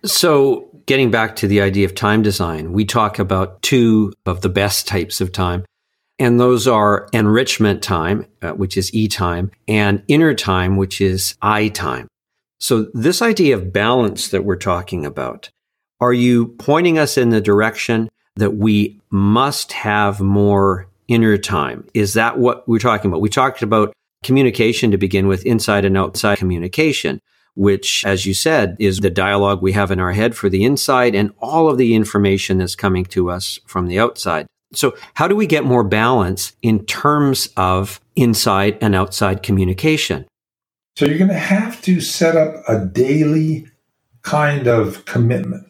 So 0.05 0.69
getting 0.87 1.11
back 1.11 1.37
to 1.37 1.47
the 1.47 1.61
idea 1.61 1.85
of 1.85 1.95
time 1.95 2.23
design, 2.23 2.73
we 2.73 2.85
talk 2.85 3.19
about 3.19 3.61
two 3.63 4.13
of 4.25 4.41
the 4.41 4.49
best 4.49 4.87
types 4.89 5.21
of 5.21 5.33
time. 5.33 5.65
And 6.19 6.39
those 6.39 6.69
are 6.69 7.09
enrichment 7.13 7.83
time, 7.83 8.27
uh, 8.43 8.53
which 8.53 8.77
is 8.77 8.95
E 8.95 9.09
time, 9.09 9.51
and 9.67 10.03
inner 10.09 10.35
time, 10.35 10.77
which 10.77 11.01
is 11.01 11.35
I 11.43 11.69
time. 11.69 12.09
So 12.63 12.87
this 12.95 13.21
idea 13.21 13.57
of 13.57 13.73
balance 13.73 14.29
that 14.29 14.45
we're 14.45 14.55
talking 14.55 15.05
about, 15.05 15.51
are 16.01 16.13
you 16.13 16.47
pointing 16.61 16.97
us 16.97 17.19
in 17.19 17.31
the 17.31 17.41
direction 17.41 18.09
that 18.37 18.55
we 18.55 19.01
must 19.11 19.73
have 19.73 20.21
more 20.21 20.87
inner 21.09 21.37
time? 21.39 21.89
Is 21.93 22.15
that 22.15 22.39
what 22.39 22.69
we're 22.69 22.79
talking 22.79 23.11
about? 23.11 23.21
We 23.21 23.31
talked 23.31 23.63
about 23.63 23.93
communication 24.23 24.93
to 24.93 24.97
begin 24.97 25.27
with, 25.27 25.45
inside 25.45 25.85
and 25.85 25.99
outside 25.99 26.39
communication. 26.39 27.21
which, 27.55 28.05
as 28.07 28.25
you 28.25 28.35
said, 28.35 28.77
is 28.79 28.99
the 28.99 29.11
dialogue 29.11 29.61
we 29.61 29.73
have 29.73 29.91
in 29.91 30.01
our 30.01 30.13
head 30.13 30.35
for 30.35 30.49
the 30.49 30.65
inside 30.65 31.15
and 31.15 31.33
all 31.39 31.69
of 31.69 31.79
the 31.79 31.95
information 31.95 32.59
that's 32.59 32.75
coming 32.75 33.05
to 33.05 33.31
us 33.31 33.61
from 33.67 33.87
the 33.89 33.99
outside. 33.99 34.47
So 34.75 34.97
how 35.15 35.29
do 35.29 35.37
we 35.37 35.47
get 35.47 35.65
more 35.65 35.85
balance 35.85 36.57
in 36.63 36.87
terms 36.87 37.51
of 37.57 38.01
inside 38.17 38.79
and 38.81 38.95
outside 38.95 39.43
communication? 39.43 40.25
So 40.97 41.07
you're 41.07 41.19
going 41.19 41.29
to 41.29 41.35
have 41.35 41.81
to 41.83 42.01
set 42.01 42.37
up 42.37 42.63
a 42.69 42.85
daily 42.85 43.67
kind 44.23 44.67
of 44.67 45.05
commitment 45.05 45.67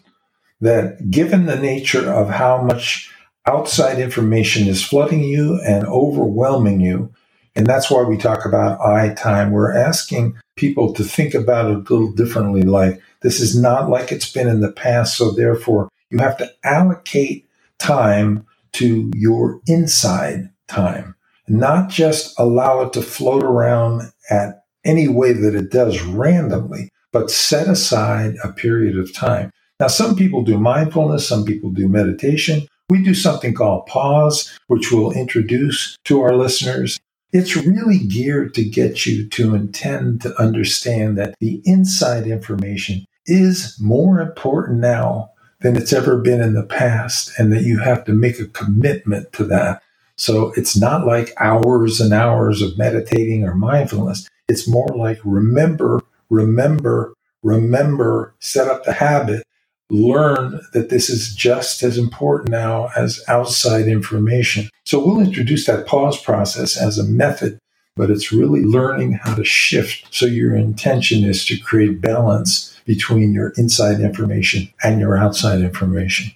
that 0.61 1.11
given 1.11 1.47
the 1.47 1.57
nature 1.57 2.13
of 2.13 2.29
how 2.29 2.63
much 2.63 3.13
outside 3.47 3.99
information 3.99 4.69
is 4.69 4.85
flooding 4.85 5.23
you 5.23 5.61
and 5.65 5.87
overwhelming 5.87 6.81
you, 6.81 7.13
and 7.55 7.67
that's 7.67 7.91
why 7.91 8.03
we 8.03 8.17
talk 8.17 8.45
about 8.45 8.81
I 8.81 9.15
time. 9.15 9.51
We're 9.51 9.77
asking 9.77 10.37
people 10.57 10.93
to 10.95 11.05
think 11.05 11.35
about 11.35 11.71
it 11.71 11.77
a 11.77 11.79
little 11.79 12.13
differently. 12.13 12.63
Like 12.63 13.01
this 13.21 13.41
is 13.41 13.61
not 13.61 13.91
like 13.91 14.13
it's 14.13 14.31
been 14.31 14.49
in 14.49 14.61
the 14.61 14.73
past. 14.73 15.17
So 15.17 15.31
therefore 15.31 15.89
you 16.11 16.19
have 16.19 16.37
to 16.39 16.51
allocate 16.65 17.49
time 17.79 18.47
to 18.73 19.11
your 19.15 19.61
inside 19.67 20.51
time, 20.69 21.15
not 21.49 21.91
just 21.91 22.39
allow 22.39 22.83
it 22.83 22.93
to 22.95 23.03
float 23.03 23.43
around 23.43 24.13
at 24.31 24.62
any 24.85 25.09
way 25.09 25.33
that 25.33 25.55
it 25.55 25.71
does 25.71 26.03
randomly, 26.03 26.91
but 27.13 27.31
set 27.31 27.69
aside 27.69 28.35
a 28.43 28.53
period 28.53 28.99
of 28.99 29.15
time. 29.15 29.51
Now, 29.79 29.89
some 29.89 30.15
people 30.17 30.43
do 30.43 30.59
mindfulness, 30.59 31.27
some 31.27 31.45
people 31.45 31.71
do 31.71 31.89
meditation. 31.89 32.67
We 32.89 33.03
do 33.03 33.15
something 33.15 33.55
called 33.55 33.87
pause, 33.87 34.53
which 34.67 34.93
we'll 34.93 35.13
introduce 35.13 35.97
to 36.05 36.21
our 36.21 36.37
listeners. 36.37 37.01
It's 37.33 37.57
really 37.57 37.99
geared 37.99 38.55
to 38.55 38.65
get 38.65 39.07
you 39.07 39.29
to 39.31 39.55
intend 39.55 40.21
to 40.23 40.39
understand 40.41 41.17
that 41.17 41.35
the 41.41 41.63
inside 41.65 42.27
information 42.27 43.07
is 43.27 43.79
more 43.81 44.21
important 44.21 44.81
now 44.81 45.31
than 45.61 45.77
it's 45.77 45.93
ever 45.93 46.19
been 46.19 46.41
in 46.41 46.55
the 46.55 46.65
past, 46.65 47.33
and 47.39 47.53
that 47.53 47.63
you 47.63 47.79
have 47.79 48.05
to 48.05 48.13
make 48.13 48.39
a 48.41 48.47
commitment 48.47 49.33
to 49.33 49.45
that. 49.45 49.81
So 50.17 50.53
it's 50.57 50.77
not 50.77 51.07
like 51.07 51.33
hours 51.39 52.01
and 52.01 52.13
hours 52.13 52.61
of 52.61 52.77
meditating 52.77 53.45
or 53.45 53.55
mindfulness. 53.55 54.29
It's 54.49 54.69
more 54.69 54.89
like 54.89 55.19
remember, 55.25 56.03
remember, 56.31 57.15
remember, 57.43 58.35
set 58.41 58.69
up 58.69 58.85
the 58.85 58.93
habit, 58.93 59.43
learn 59.91 60.61
that 60.73 60.89
this 60.89 61.11
is 61.11 61.35
just 61.35 61.83
as 61.83 61.99
important 61.99 62.51
now 62.51 62.91
as 62.97 63.23
outside 63.29 63.87
information. 63.87 64.69
So 64.85 65.05
we'll 65.05 65.21
introduce 65.21 65.67
that 65.67 65.87
pause 65.87 66.21
process 66.21 66.77
as 66.77 66.99
a 66.99 67.05
method, 67.05 67.59
but 67.95 68.11
it's 68.11 68.33
really 68.33 68.63
learning 68.63 69.13
how 69.13 69.35
to 69.35 69.45
shift. 69.45 70.15
So 70.15 70.27
your 70.27 70.57
intention 70.57 71.25
is 71.25 71.45
to 71.47 71.59
create 71.59 72.01
balance 72.01 72.75
between 72.85 73.33
your 73.33 73.53
inside 73.57 74.01
information 74.01 74.73
and 74.83 75.01
your 75.01 75.17
outside 75.17 75.61
information. 75.61 76.33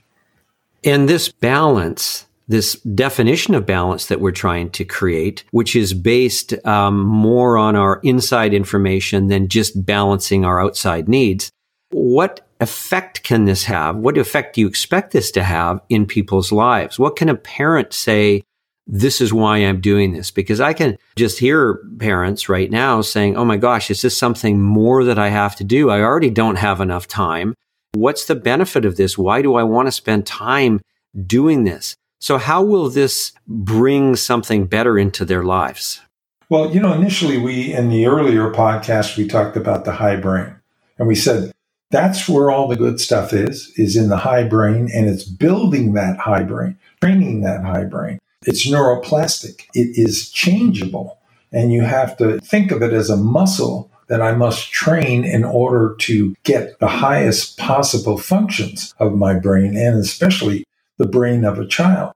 And 0.85 1.09
this 1.09 1.31
balance, 1.31 2.26
this 2.49 2.75
definition 2.83 3.55
of 3.55 3.67
balance 3.67 4.07
that 4.07 4.21
we're 4.21 4.31
trying 4.31 4.71
to 4.71 4.85
create, 4.85 5.45
which 5.51 5.75
is 5.75 5.95
based 5.95 6.55
um, 6.67 7.01
more 7.01 7.59
on 7.59 7.75
our 7.75 8.01
inside 8.03 8.55
information 8.55 9.27
than 9.27 9.49
just 9.49 9.85
balancing 9.85 10.45
our 10.45 10.61
outside 10.61 11.09
needs. 11.09 11.51
What 11.91 12.47
effect 12.61 13.23
can 13.23 13.45
this 13.45 13.65
have? 13.65 13.97
What 13.97 14.17
effect 14.17 14.55
do 14.55 14.61
you 14.61 14.67
expect 14.67 15.13
this 15.13 15.31
to 15.33 15.43
have 15.43 15.81
in 15.89 16.07
people's 16.07 16.53
lives? 16.53 16.99
What 16.99 17.17
can 17.17 17.29
a 17.29 17.35
parent 17.35 17.93
say 17.93 18.43
this 18.87 19.21
is 19.21 19.33
why 19.33 19.59
I'm 19.59 19.81
doing 19.81 20.13
this 20.13 20.31
because 20.31 20.61
I 20.61 20.73
can 20.73 20.97
just 21.17 21.39
hear 21.41 21.81
parents 21.99 22.49
right 22.49 22.71
now 22.71 23.01
saying, 23.01 23.37
Oh 23.37 23.45
my 23.45 23.57
gosh, 23.57 23.91
is 23.91 24.03
this 24.03 24.17
something 24.17 24.61
more 24.61 25.03
that 25.05 25.19
I 25.19 25.29
have 25.29 25.57
to 25.57 25.65
do? 25.65 25.91
I 25.91 26.01
already 26.01 26.31
don't 26.31 26.57
have 26.57 26.81
enough 26.81 27.09
time. 27.09 27.55
What's 27.95 28.27
the 28.27 28.37
benefit 28.37 28.85
of 28.85 28.97
this? 28.97 29.19
Why 29.19 29.43
do 29.43 29.57
I 29.57 29.65
want 29.65 29.89
to 29.89 29.93
spend 29.93 30.27
time 30.27 30.81
doing 31.27 31.65
this? 31.65 31.97
So 32.27 32.39
how 32.39 32.61
will 32.61 32.91
this 32.91 33.31
bring 33.47 34.17
something 34.17 34.67
better 34.67 34.99
into 34.99 35.25
their 35.25 35.45
lives? 35.45 36.01
Well, 36.49 36.75
you 36.75 36.81
know, 36.81 36.93
initially 36.93 37.39
we, 37.39 37.73
in 37.73 37.89
the 37.89 38.07
earlier 38.07 38.51
podcast, 38.51 39.17
we 39.17 39.29
talked 39.29 39.57
about 39.57 39.85
the 39.85 39.93
high 39.93 40.17
brain 40.17 40.57
and 40.99 41.07
we 41.07 41.15
said 41.15 41.53
that's 41.93 42.29
where 42.29 42.51
all 42.51 42.67
the 42.67 42.75
good 42.75 42.99
stuff 42.99 43.33
is, 43.33 43.73
is 43.77 43.95
in 43.95 44.09
the 44.09 44.17
high 44.17 44.43
brain 44.43 44.91
and 44.93 45.09
it's 45.09 45.23
building 45.23 45.93
that 45.93 46.19
high 46.19 46.43
brain, 46.43 46.77
training 47.01 47.43
that 47.43 47.63
high 47.63 47.85
brain. 47.85 48.19
It's 48.45 48.67
neuroplastic. 48.67 49.67
It 49.73 49.97
is 49.97 50.29
changeable. 50.29 51.21
And 51.53 51.73
you 51.73 51.83
have 51.83 52.17
to 52.17 52.41
think 52.41 52.73
of 52.73 52.83
it 52.83 52.93
as 52.93 53.09
a 53.09 53.17
muscle 53.17 53.89
that 54.09 54.21
I 54.21 54.33
must 54.33 54.73
train 54.73 55.25
in 55.25 55.45
order 55.45 55.95
to 56.01 56.35
get 56.43 56.81
the 56.81 56.89
highest 56.89 57.57
possible 57.57 58.19
functions 58.19 58.97
of 58.99 59.15
my 59.15 59.35
brain 59.35 59.77
and 59.77 59.97
especially 59.97 60.65
the 60.99 61.07
brain 61.07 61.45
of 61.45 61.61
a 61.61 61.67
child. 61.69 62.15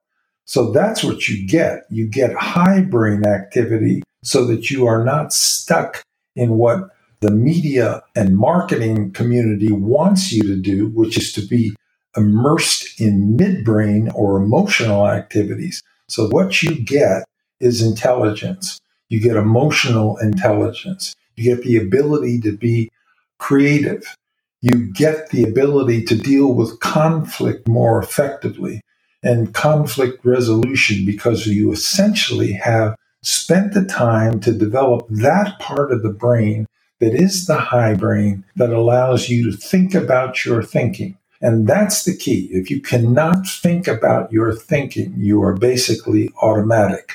So 0.51 0.73
that's 0.73 1.05
what 1.05 1.29
you 1.29 1.47
get. 1.47 1.85
You 1.91 2.09
get 2.09 2.35
high 2.35 2.81
brain 2.81 3.25
activity 3.25 4.03
so 4.25 4.45
that 4.47 4.69
you 4.69 4.85
are 4.85 5.05
not 5.05 5.33
stuck 5.33 6.03
in 6.35 6.59
what 6.59 6.89
the 7.21 7.31
media 7.31 8.03
and 8.17 8.37
marketing 8.37 9.13
community 9.13 9.71
wants 9.71 10.33
you 10.33 10.43
to 10.43 10.57
do, 10.57 10.89
which 10.89 11.17
is 11.17 11.33
to 11.35 11.47
be 11.47 11.77
immersed 12.17 13.01
in 13.01 13.37
midbrain 13.37 14.13
or 14.13 14.43
emotional 14.43 15.07
activities. 15.07 15.85
So 16.09 16.27
what 16.31 16.65
you 16.65 16.75
get 16.75 17.23
is 17.61 17.81
intelligence. 17.81 18.81
You 19.09 19.21
get 19.21 19.37
emotional 19.37 20.17
intelligence. 20.17 21.15
You 21.37 21.55
get 21.55 21.63
the 21.63 21.77
ability 21.77 22.41
to 22.41 22.57
be 22.57 22.91
creative. 23.39 24.17
You 24.63 24.93
get 24.93 25.31
the 25.31 25.45
ability 25.45 26.07
to 26.07 26.17
deal 26.17 26.53
with 26.55 26.81
conflict 26.81 27.69
more 27.69 28.03
effectively 28.03 28.83
and 29.23 29.55
conflict 29.55 30.25
resolution 30.25 31.05
because 31.05 31.47
you 31.47 31.73
essentially 31.73 32.53
have 32.53 32.97
spent 33.23 33.75
the 33.75 33.85
time 33.85 34.41
to 34.41 34.53
develop 34.53 35.07
that 35.11 35.59
part 35.59 35.93
of 35.93 36.03
the 36.03 36.13
brain 36.13 36.67
that 37.01 37.15
is 37.15 37.47
the 37.47 37.57
high 37.57 37.95
brain 37.95 38.45
that 38.57 38.71
allows 38.71 39.29
you 39.29 39.51
to 39.51 39.57
think 39.57 39.95
about 39.95 40.45
your 40.45 40.63
thinking. 40.63 41.17
And 41.43 41.67
that's 41.67 42.05
the 42.05 42.17
key. 42.17 42.49
If 42.53 42.71
you 42.71 42.81
cannot 42.81 43.47
think 43.47 43.89
about 43.89 44.31
your 44.31 44.55
thinking, 44.55 45.15
you 45.17 45.43
are 45.43 45.55
basically 45.55 46.31
automatic. 46.43 47.13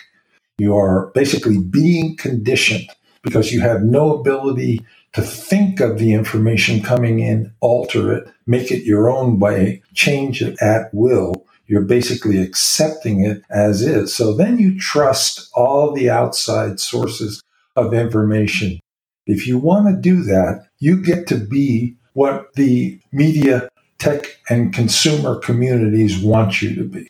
You 0.58 0.76
are 0.76 1.12
basically 1.14 1.60
being 1.60 2.16
conditioned 2.18 2.90
because 3.22 3.52
you 3.52 3.62
have 3.62 3.84
no 3.84 4.18
ability 4.18 4.84
to 5.14 5.22
think 5.22 5.80
of 5.80 6.00
the 6.00 6.14
information 6.14 6.82
coming 6.82 7.20
in, 7.20 7.54
alter 7.62 8.14
it, 8.14 8.28
make 8.48 8.72
it 8.72 8.84
your 8.84 9.10
own 9.10 9.40
way, 9.40 9.82
change 9.94 10.42
it 10.42 10.62
at 10.62 10.94
will. 10.94 11.46
You're 11.68 11.82
basically 11.82 12.38
accepting 12.40 13.26
it 13.26 13.42
as 13.50 13.82
is. 13.82 14.16
So 14.16 14.34
then 14.36 14.60
you 14.60 14.78
trust 14.80 15.50
all 15.54 15.94
the 15.94 16.10
outside 16.10 16.80
sources 16.80 17.42
of 17.76 17.94
information. 17.94 18.80
If 19.26 19.48
you 19.48 19.58
want 19.58 19.88
to 19.88 20.00
do 20.00 20.24
that, 20.24 20.68
you 20.80 21.02
get 21.02 21.28
to 21.28 21.38
be 21.38 21.96
what 22.14 22.54
the 22.54 23.00
media 23.12 23.70
tech 23.98 24.38
and 24.50 24.74
consumer 24.74 25.40
communities 25.40 26.22
want 26.22 26.62
you 26.62 26.76
to 26.76 26.84
be. 26.84 27.10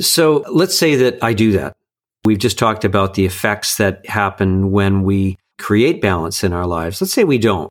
So 0.00 0.44
let's 0.50 0.76
say 0.76 0.96
that 0.96 1.22
I 1.22 1.32
do 1.32 1.52
that. 1.52 1.74
We've 2.24 2.38
just 2.38 2.58
talked 2.58 2.84
about 2.84 3.14
the 3.14 3.24
effects 3.24 3.76
that 3.76 4.04
happen 4.06 4.72
when 4.72 5.04
we 5.04 5.38
create 5.58 6.02
balance 6.02 6.42
in 6.42 6.52
our 6.52 6.66
lives. 6.66 7.00
Let's 7.00 7.12
say 7.12 7.22
we 7.22 7.38
don't. 7.38 7.70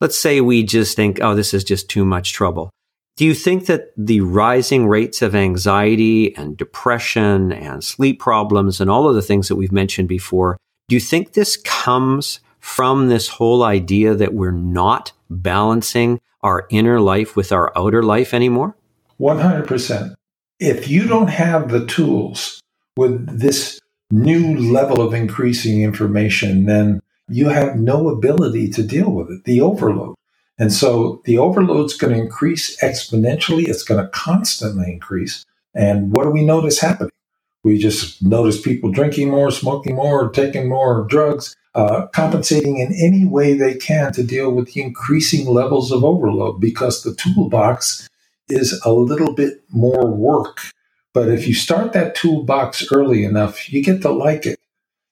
Let's 0.00 0.20
say 0.20 0.42
we 0.42 0.62
just 0.62 0.94
think, 0.94 1.20
oh, 1.22 1.34
this 1.34 1.54
is 1.54 1.64
just 1.64 1.88
too 1.88 2.04
much 2.04 2.34
trouble. 2.34 2.70
Do 3.16 3.24
you 3.24 3.34
think 3.34 3.66
that 3.66 3.92
the 3.96 4.22
rising 4.22 4.88
rates 4.88 5.22
of 5.22 5.36
anxiety 5.36 6.34
and 6.36 6.56
depression 6.56 7.52
and 7.52 7.84
sleep 7.84 8.18
problems 8.18 8.80
and 8.80 8.90
all 8.90 9.08
of 9.08 9.14
the 9.14 9.22
things 9.22 9.46
that 9.46 9.54
we've 9.54 9.70
mentioned 9.70 10.08
before, 10.08 10.58
do 10.88 10.96
you 10.96 11.00
think 11.00 11.32
this 11.32 11.56
comes 11.56 12.40
from 12.58 13.08
this 13.08 13.28
whole 13.28 13.62
idea 13.62 14.14
that 14.14 14.34
we're 14.34 14.50
not 14.50 15.12
balancing 15.30 16.20
our 16.42 16.66
inner 16.70 17.00
life 17.00 17.36
with 17.36 17.52
our 17.52 17.72
outer 17.76 18.02
life 18.02 18.34
anymore? 18.34 18.76
100%. 19.20 20.14
If 20.58 20.88
you 20.88 21.06
don't 21.06 21.28
have 21.28 21.70
the 21.70 21.86
tools 21.86 22.60
with 22.96 23.38
this 23.38 23.78
new 24.10 24.58
level 24.58 25.00
of 25.00 25.14
increasing 25.14 25.82
information, 25.82 26.66
then 26.66 27.00
you 27.28 27.48
have 27.48 27.76
no 27.76 28.08
ability 28.08 28.70
to 28.70 28.82
deal 28.82 29.10
with 29.10 29.30
it, 29.30 29.44
the 29.44 29.60
overload. 29.60 30.16
And 30.58 30.72
so 30.72 31.20
the 31.24 31.38
overload's 31.38 31.96
going 31.96 32.14
to 32.14 32.20
increase 32.20 32.80
exponentially. 32.80 33.66
It's 33.66 33.82
going 33.82 34.02
to 34.02 34.10
constantly 34.10 34.92
increase. 34.92 35.44
And 35.74 36.12
what 36.12 36.24
do 36.24 36.30
we 36.30 36.44
notice 36.44 36.80
happening? 36.80 37.10
We 37.64 37.78
just 37.78 38.22
notice 38.22 38.60
people 38.60 38.92
drinking 38.92 39.30
more, 39.30 39.50
smoking 39.50 39.96
more, 39.96 40.30
taking 40.30 40.68
more 40.68 41.06
drugs, 41.08 41.56
uh, 41.74 42.06
compensating 42.08 42.78
in 42.78 42.94
any 42.94 43.24
way 43.24 43.54
they 43.54 43.74
can 43.74 44.12
to 44.12 44.22
deal 44.22 44.52
with 44.52 44.72
the 44.72 44.82
increasing 44.82 45.46
levels 45.48 45.90
of 45.90 46.04
overload 46.04 46.60
because 46.60 47.02
the 47.02 47.14
toolbox 47.14 48.08
is 48.48 48.80
a 48.84 48.92
little 48.92 49.32
bit 49.32 49.64
more 49.70 50.06
work. 50.06 50.60
But 51.14 51.28
if 51.28 51.48
you 51.48 51.54
start 51.54 51.92
that 51.94 52.14
toolbox 52.14 52.92
early 52.92 53.24
enough, 53.24 53.72
you 53.72 53.82
get 53.82 54.02
to 54.02 54.10
like 54.10 54.46
it. 54.46 54.60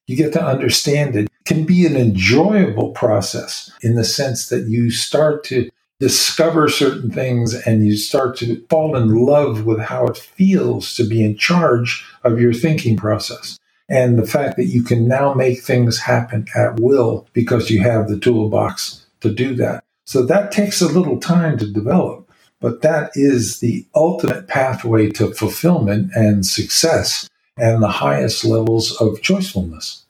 You 0.07 0.17
get 0.17 0.33
to 0.35 0.45
understand 0.45 1.17
it. 1.17 1.29
Can 1.45 1.65
be 1.65 1.87
an 1.87 1.97
enjoyable 1.97 2.91
process 2.91 3.71
in 3.83 3.95
the 3.95 4.05
sense 4.05 4.49
that 4.49 4.69
you 4.69 4.91
start 4.91 5.45
to 5.45 5.69
discover 6.03 6.69
certain 6.69 7.11
things 7.11 7.55
and 7.55 7.87
you 7.87 7.97
start 7.97 8.37
to 8.37 8.61
fall 8.69 8.97
in 8.97 9.15
love 9.15 9.65
with 9.65 9.79
how 9.79 10.05
it 10.07 10.17
feels 10.17 10.97
to 10.97 11.05
be 11.05 11.23
in 11.23 11.37
charge 11.37 12.05
of 12.25 12.41
your 12.41 12.53
thinking 12.53 12.97
process. 12.97 13.59
And 13.89 14.19
the 14.19 14.27
fact 14.27 14.57
that 14.57 14.65
you 14.65 14.83
can 14.83 15.07
now 15.07 15.35
make 15.35 15.63
things 15.63 15.99
happen 15.99 16.47
at 16.57 16.81
will 16.81 17.29
because 17.35 17.71
you 17.71 17.83
have 17.83 18.09
the 18.09 18.19
toolbox 18.19 19.07
to 19.21 19.33
do 19.33 19.55
that. 19.57 19.85
So 20.05 20.25
that 20.27 20.51
takes 20.51 20.81
a 20.81 20.89
little 20.89 21.21
time 21.21 21.57
to 21.59 21.71
develop, 21.71 22.29
but 22.61 22.83
that 22.83 23.13
is 23.15 23.61
the 23.61 23.87
ultimate 23.95 24.49
pathway 24.49 25.09
to 25.11 25.33
fulfillment 25.33 26.11
and 26.15 26.45
success 26.45 27.29
and 27.57 27.83
the 27.83 27.89
highest 27.89 28.45
levels 28.45 28.93
of 29.01 29.21
choicefulness. 29.21 30.02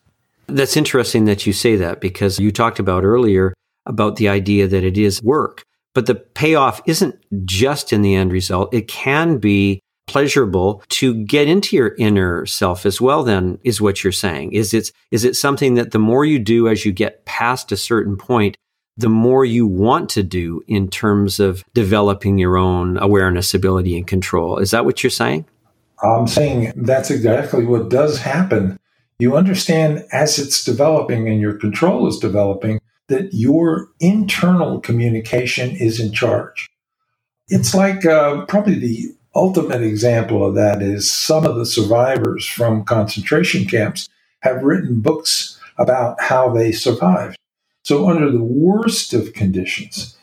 That's 0.54 0.76
interesting 0.76 1.24
that 1.26 1.46
you 1.46 1.52
say 1.52 1.76
that 1.76 2.00
because 2.00 2.38
you 2.38 2.52
talked 2.52 2.78
about 2.78 3.04
earlier 3.04 3.54
about 3.86 4.16
the 4.16 4.28
idea 4.28 4.68
that 4.68 4.84
it 4.84 4.96
is 4.96 5.22
work. 5.22 5.64
But 5.94 6.06
the 6.06 6.14
payoff 6.14 6.80
isn't 6.86 7.16
just 7.44 7.92
in 7.92 8.02
the 8.02 8.14
end 8.14 8.32
result. 8.32 8.72
It 8.72 8.88
can 8.88 9.38
be 9.38 9.80
pleasurable 10.06 10.82
to 10.88 11.14
get 11.24 11.48
into 11.48 11.76
your 11.76 11.94
inner 11.98 12.44
self 12.44 12.84
as 12.84 13.00
well 13.00 13.22
then 13.22 13.58
is 13.62 13.80
what 13.80 14.02
you're 14.02 14.12
saying 14.12 14.52
is 14.52 14.74
it 14.74 14.90
is 15.10 15.24
it 15.24 15.36
something 15.36 15.74
that 15.74 15.92
the 15.92 15.98
more 15.98 16.24
you 16.24 16.38
do 16.38 16.68
as 16.68 16.84
you 16.84 16.92
get 16.92 17.24
past 17.24 17.70
a 17.70 17.76
certain 17.76 18.16
point 18.16 18.56
the 18.96 19.08
more 19.08 19.44
you 19.44 19.66
want 19.66 20.10
to 20.10 20.22
do 20.22 20.60
in 20.66 20.88
terms 20.88 21.40
of 21.40 21.64
developing 21.72 22.36
your 22.36 22.58
own 22.58 22.98
awareness 22.98 23.54
ability 23.54 23.96
and 23.96 24.06
control 24.06 24.58
is 24.58 24.72
that 24.72 24.84
what 24.84 25.04
you're 25.04 25.10
saying 25.10 25.46
i'm 26.02 26.26
saying 26.26 26.72
that's 26.76 27.10
exactly 27.10 27.64
what 27.64 27.88
does 27.88 28.18
happen 28.18 28.76
you 29.22 29.36
understand 29.36 30.04
as 30.10 30.36
it's 30.40 30.64
developing 30.64 31.28
and 31.28 31.40
your 31.40 31.54
control 31.54 32.08
is 32.08 32.18
developing 32.18 32.80
that 33.06 33.32
your 33.32 33.88
internal 34.00 34.80
communication 34.80 35.76
is 35.76 36.00
in 36.00 36.12
charge. 36.12 36.68
It's 37.46 37.72
like 37.72 38.04
uh, 38.04 38.44
probably 38.46 38.74
the 38.74 39.14
ultimate 39.36 39.82
example 39.82 40.44
of 40.44 40.56
that 40.56 40.82
is 40.82 41.08
some 41.08 41.46
of 41.46 41.54
the 41.54 41.64
survivors 41.64 42.44
from 42.44 42.84
concentration 42.84 43.64
camps 43.64 44.08
have 44.40 44.64
written 44.64 45.00
books 45.00 45.56
about 45.78 46.20
how 46.20 46.52
they 46.52 46.72
survived. 46.72 47.36
So, 47.84 48.08
under 48.08 48.28
the 48.28 48.42
worst 48.42 49.14
of 49.14 49.34
conditions, 49.34 50.16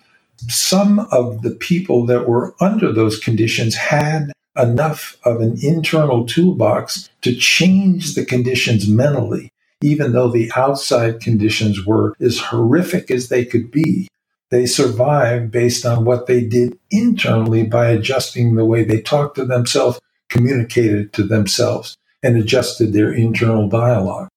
some 0.50 1.08
of 1.12 1.42
the 1.42 1.52
people 1.52 2.06
that 2.08 2.28
were 2.28 2.54
under 2.60 2.92
those 2.92 3.18
conditions 3.18 3.76
had 3.76 4.34
enough 4.60 5.18
of 5.24 5.42
an 5.42 5.58
internal 5.62 6.26
toolbox 6.26 7.10
to 7.22 7.36
change 7.36 8.16
the 8.16 8.26
conditions 8.26 8.88
mentally 8.88 9.52
even 9.82 10.12
though 10.12 10.30
the 10.30 10.52
outside 10.56 11.22
conditions 11.22 11.86
were 11.86 12.14
as 12.20 12.40
horrific 12.40 13.10
as 13.10 13.30
they 13.30 13.46
could 13.46 13.72
be, 13.72 14.08
they 14.52 14.66
survived 14.66 15.52
based 15.52 15.86
on 15.86 16.06
what 16.06 16.26
they 16.26 16.42
did 16.42 16.78
internally 16.92 17.64
by 17.64 17.90
adjusting 17.90 18.56
the 18.56 18.66
way 18.66 18.84
they 18.84 19.02
talked 19.02 19.36
to 19.36 19.46
themselves, 19.46 20.00
communicated 20.28 21.14
to 21.14 21.24
themselves, 21.24 21.96
and 22.22 22.38
adjusted 22.38 22.92
their 22.92 23.14
internal 23.14 23.70
dialogue. 23.70 24.28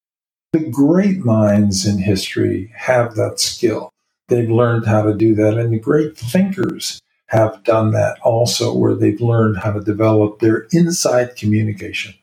The 0.53 0.61
great 0.61 1.25
minds 1.25 1.87
in 1.87 1.99
history 1.99 2.73
have 2.77 3.15
that 3.17 3.41
skill. 3.41 3.91
They've 4.29 4.51
learned 4.51 4.87
how 4.87 5.03
to 5.03 5.15
do 5.15 5.35
that, 5.35 5.59
and 5.59 5.73
the 5.73 5.79
great 5.79 6.17
thinkers 6.17 7.01
have 7.33 7.65
done 7.65 7.93
that 7.93 8.19
also, 8.23 8.77
where 8.77 8.95
they've 8.95 9.21
learned 9.21 9.57
how 9.57 9.73
to 9.73 9.81
develop 9.81 10.39
their 10.39 10.67
inside 10.71 11.35
communication. 11.35 12.15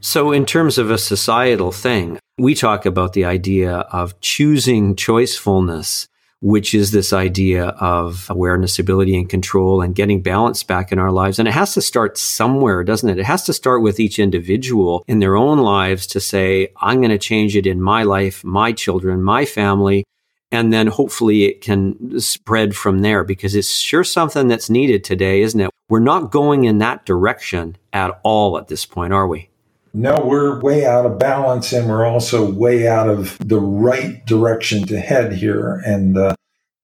So, 0.00 0.32
in 0.32 0.44
terms 0.44 0.76
of 0.76 0.90
a 0.90 0.98
societal 0.98 1.72
thing, 1.72 2.18
we 2.38 2.54
talk 2.54 2.84
about 2.84 3.14
the 3.14 3.24
idea 3.24 3.72
of 3.90 4.20
choosing 4.20 4.96
choicefulness, 4.96 6.08
which 6.42 6.74
is 6.74 6.90
this 6.90 7.12
idea 7.14 7.68
of 7.80 8.26
awareness, 8.28 8.78
ability, 8.78 9.16
and 9.16 9.30
control 9.30 9.80
and 9.80 9.94
getting 9.94 10.22
balance 10.22 10.62
back 10.62 10.92
in 10.92 10.98
our 10.98 11.10
lives. 11.10 11.38
And 11.38 11.48
it 11.48 11.52
has 11.52 11.72
to 11.74 11.82
start 11.82 12.18
somewhere, 12.18 12.84
doesn't 12.84 13.08
it? 13.08 13.18
It 13.18 13.26
has 13.26 13.44
to 13.44 13.54
start 13.54 13.82
with 13.82 13.98
each 13.98 14.18
individual 14.18 15.04
in 15.06 15.20
their 15.20 15.36
own 15.36 15.58
lives 15.58 16.06
to 16.08 16.20
say, 16.20 16.68
I'm 16.76 16.98
going 16.98 17.10
to 17.10 17.18
change 17.18 17.56
it 17.56 17.66
in 17.66 17.80
my 17.80 18.02
life, 18.02 18.44
my 18.44 18.72
children, 18.72 19.22
my 19.22 19.46
family. 19.46 20.04
And 20.52 20.72
then 20.72 20.88
hopefully 20.88 21.44
it 21.44 21.60
can 21.60 22.20
spread 22.20 22.74
from 22.74 23.00
there 23.00 23.22
because 23.22 23.54
it's 23.54 23.70
sure 23.70 24.02
something 24.02 24.48
that's 24.48 24.68
needed 24.68 25.04
today, 25.04 25.42
isn't 25.42 25.60
it? 25.60 25.70
We're 25.88 26.00
not 26.00 26.32
going 26.32 26.64
in 26.64 26.78
that 26.78 27.06
direction 27.06 27.76
at 27.92 28.20
all 28.24 28.58
at 28.58 28.68
this 28.68 28.84
point, 28.84 29.12
are 29.12 29.28
we? 29.28 29.48
No, 29.92 30.20
we're 30.24 30.60
way 30.60 30.86
out 30.86 31.06
of 31.06 31.18
balance 31.18 31.72
and 31.72 31.88
we're 31.88 32.06
also 32.06 32.48
way 32.48 32.86
out 32.86 33.08
of 33.08 33.36
the 33.38 33.60
right 33.60 34.24
direction 34.26 34.86
to 34.86 35.00
head 35.00 35.32
here. 35.32 35.82
And 35.84 36.16
uh, 36.16 36.34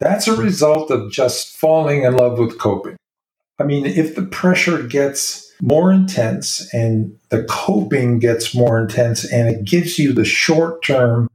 that's 0.01 0.27
a 0.27 0.37
result 0.37 0.91
of 0.91 1.11
just 1.11 1.57
falling 1.57 2.03
in 2.03 2.17
love 2.17 2.39
with 2.39 2.59
coping. 2.59 2.97
I 3.59 3.65
mean, 3.65 3.87
if 3.87 4.15
the 4.15 4.25
pressure 4.25 4.83
gets 4.83 5.51
more 5.63 5.91
intense 5.91 6.73
and 6.75 7.17
the 7.31 7.45
coping 7.45 8.19
gets 8.19 8.55
more 8.55 8.79
intense 8.79 9.25
and 9.25 9.49
it 9.49 9.65
gives 9.65 9.99
you 9.99 10.13
the 10.13 10.25
short 10.25 10.85
term 10.85 11.29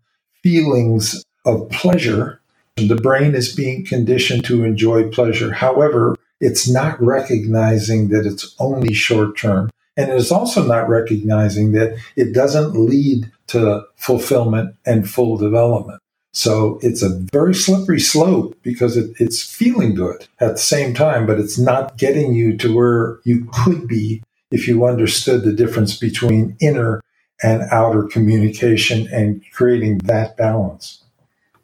feelings 0.43 1.23
of 1.45 1.69
pleasure, 1.69 2.39
the 2.75 2.95
brain 2.95 3.35
is 3.35 3.55
being 3.55 3.85
conditioned 3.85 4.45
to 4.45 4.63
enjoy 4.63 5.09
pleasure. 5.09 5.51
However, 5.51 6.15
it's 6.39 6.69
not 6.69 7.01
recognizing 7.01 8.09
that 8.09 8.25
it's 8.25 8.55
only 8.59 8.93
short 8.93 9.37
term 9.37 9.69
and 9.97 10.09
it 10.09 10.15
is 10.15 10.31
also 10.31 10.65
not 10.65 10.87
recognizing 10.87 11.73
that 11.73 11.97
it 12.15 12.33
doesn't 12.33 12.73
lead 12.73 13.29
to 13.47 13.83
fulfillment 13.97 14.75
and 14.85 15.09
full 15.09 15.37
development. 15.37 15.99
So 16.33 16.79
it's 16.81 17.03
a 17.03 17.19
very 17.33 17.53
slippery 17.53 17.99
slope 17.99 18.57
because 18.63 18.95
it, 18.95 19.13
it's 19.19 19.43
feeling 19.43 19.93
good 19.93 20.27
at 20.39 20.53
the 20.53 20.57
same 20.57 20.93
time, 20.93 21.25
but 21.25 21.39
it's 21.39 21.59
not 21.59 21.97
getting 21.97 22.33
you 22.33 22.55
to 22.57 22.73
where 22.73 23.19
you 23.25 23.49
could 23.51 23.87
be 23.87 24.23
if 24.49 24.67
you 24.67 24.85
understood 24.85 25.43
the 25.43 25.51
difference 25.51 25.97
between 25.97 26.55
inner 26.61 27.01
and 27.43 27.63
outer 27.71 28.03
communication 28.03 29.07
and 29.11 29.43
creating 29.51 29.97
that 29.99 30.37
balance. 30.37 31.00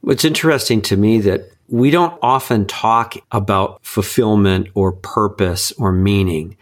It's 0.04 0.26
interesting 0.26 0.82
to 0.84 0.98
me 0.98 1.20
that 1.22 1.52
we 1.68 1.92
don't 1.92 2.18
often 2.22 2.66
talk 2.66 3.16
about 3.32 3.84
fulfillment 3.84 4.70
or 4.74 4.94
purpose 4.94 5.72
or 5.74 5.92
meaning 5.92 6.58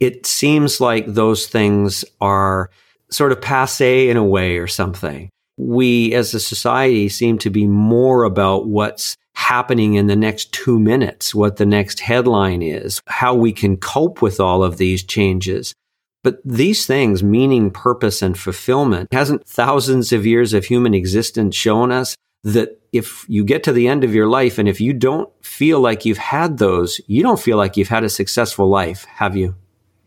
it 0.00 0.26
seems 0.26 0.80
like 0.80 1.06
those 1.06 1.46
things 1.46 2.04
are 2.20 2.70
sort 3.10 3.32
of 3.32 3.40
passe 3.40 4.08
in 4.08 4.16
a 4.16 4.24
way 4.24 4.58
or 4.58 4.66
something. 4.66 5.30
We 5.56 6.14
as 6.14 6.34
a 6.34 6.40
society 6.40 7.08
seem 7.08 7.38
to 7.38 7.50
be 7.50 7.66
more 7.66 8.24
about 8.24 8.68
what's 8.68 9.16
happening 9.34 9.94
in 9.94 10.06
the 10.06 10.16
next 10.16 10.52
two 10.52 10.78
minutes, 10.78 11.34
what 11.34 11.56
the 11.56 11.66
next 11.66 12.00
headline 12.00 12.62
is, 12.62 13.00
how 13.06 13.34
we 13.34 13.52
can 13.52 13.76
cope 13.76 14.22
with 14.22 14.40
all 14.40 14.62
of 14.62 14.76
these 14.76 15.02
changes. 15.02 15.74
But 16.22 16.40
these 16.44 16.86
things, 16.86 17.22
meaning, 17.22 17.70
purpose, 17.70 18.22
and 18.22 18.38
fulfillment, 18.38 19.08
hasn't 19.12 19.46
thousands 19.46 20.12
of 20.12 20.26
years 20.26 20.52
of 20.52 20.64
human 20.64 20.92
existence 20.92 21.56
shown 21.56 21.92
us 21.92 22.16
that 22.44 22.80
if 22.92 23.24
you 23.28 23.44
get 23.44 23.62
to 23.64 23.72
the 23.72 23.88
end 23.88 24.04
of 24.04 24.14
your 24.14 24.28
life 24.28 24.58
and 24.58 24.68
if 24.68 24.80
you 24.80 24.92
don't 24.92 25.30
feel 25.44 25.80
like 25.80 26.04
you've 26.04 26.18
had 26.18 26.58
those, 26.58 27.00
you 27.06 27.22
don't 27.22 27.40
feel 27.40 27.56
like 27.56 27.76
you've 27.76 27.88
had 27.88 28.04
a 28.04 28.08
successful 28.08 28.68
life, 28.68 29.04
have 29.04 29.36
you? 29.36 29.54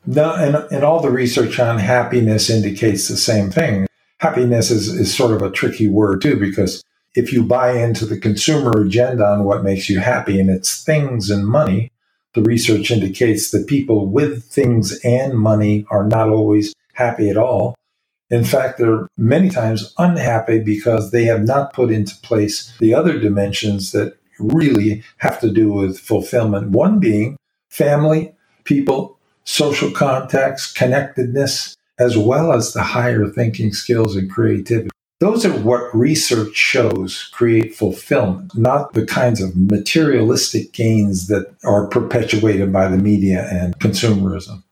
No, 0.05 0.33
and, 0.33 0.55
and 0.71 0.83
all 0.83 1.01
the 1.01 1.11
research 1.11 1.59
on 1.59 1.77
happiness 1.77 2.49
indicates 2.49 3.07
the 3.07 3.17
same 3.17 3.51
thing. 3.51 3.87
Happiness 4.19 4.71
is, 4.71 4.87
is 4.87 5.15
sort 5.15 5.31
of 5.31 5.41
a 5.41 5.51
tricky 5.51 5.87
word 5.87 6.21
too, 6.21 6.39
because 6.39 6.83
if 7.15 7.33
you 7.33 7.43
buy 7.43 7.73
into 7.73 8.05
the 8.05 8.19
consumer 8.19 8.71
agenda 8.81 9.25
on 9.25 9.43
what 9.43 9.63
makes 9.63 9.89
you 9.89 9.99
happy 9.99 10.39
and 10.39 10.49
it's 10.49 10.83
things 10.83 11.29
and 11.29 11.45
money, 11.45 11.91
the 12.33 12.41
research 12.41 12.89
indicates 12.89 13.51
that 13.51 13.67
people 13.67 14.07
with 14.07 14.45
things 14.45 14.99
and 15.03 15.37
money 15.37 15.85
are 15.91 16.07
not 16.07 16.29
always 16.29 16.73
happy 16.93 17.29
at 17.29 17.37
all. 17.37 17.75
In 18.31 18.45
fact, 18.45 18.77
they're 18.77 19.07
many 19.17 19.49
times 19.49 19.93
unhappy 19.97 20.59
because 20.59 21.11
they 21.11 21.25
have 21.25 21.43
not 21.43 21.73
put 21.73 21.91
into 21.91 22.15
place 22.21 22.73
the 22.79 22.93
other 22.93 23.19
dimensions 23.19 23.91
that 23.91 24.17
really 24.39 25.03
have 25.17 25.39
to 25.41 25.51
do 25.51 25.71
with 25.71 25.99
fulfillment. 25.99 26.69
One 26.69 26.99
being 26.99 27.35
family, 27.69 28.33
people, 28.63 29.19
social 29.43 29.91
contacts, 29.91 30.71
connectedness, 30.71 31.75
as 31.99 32.17
well 32.17 32.53
as 32.53 32.73
the 32.73 32.81
higher 32.81 33.27
thinking 33.27 33.73
skills 33.73 34.15
and 34.15 34.31
creativity. 34.31 34.89
Those 35.19 35.45
are 35.45 35.51
what 35.51 35.93
research 35.95 36.55
shows 36.55 37.29
create 37.31 37.75
fulfillment, 37.75 38.57
not 38.57 38.93
the 38.93 39.05
kinds 39.05 39.39
of 39.39 39.55
materialistic 39.55 40.71
gains 40.71 41.27
that 41.27 41.53
are 41.63 41.85
perpetuated 41.87 42.73
by 42.73 42.87
the 42.87 42.97
media 42.97 43.47
and 43.51 43.77
consumerism. 43.77 44.63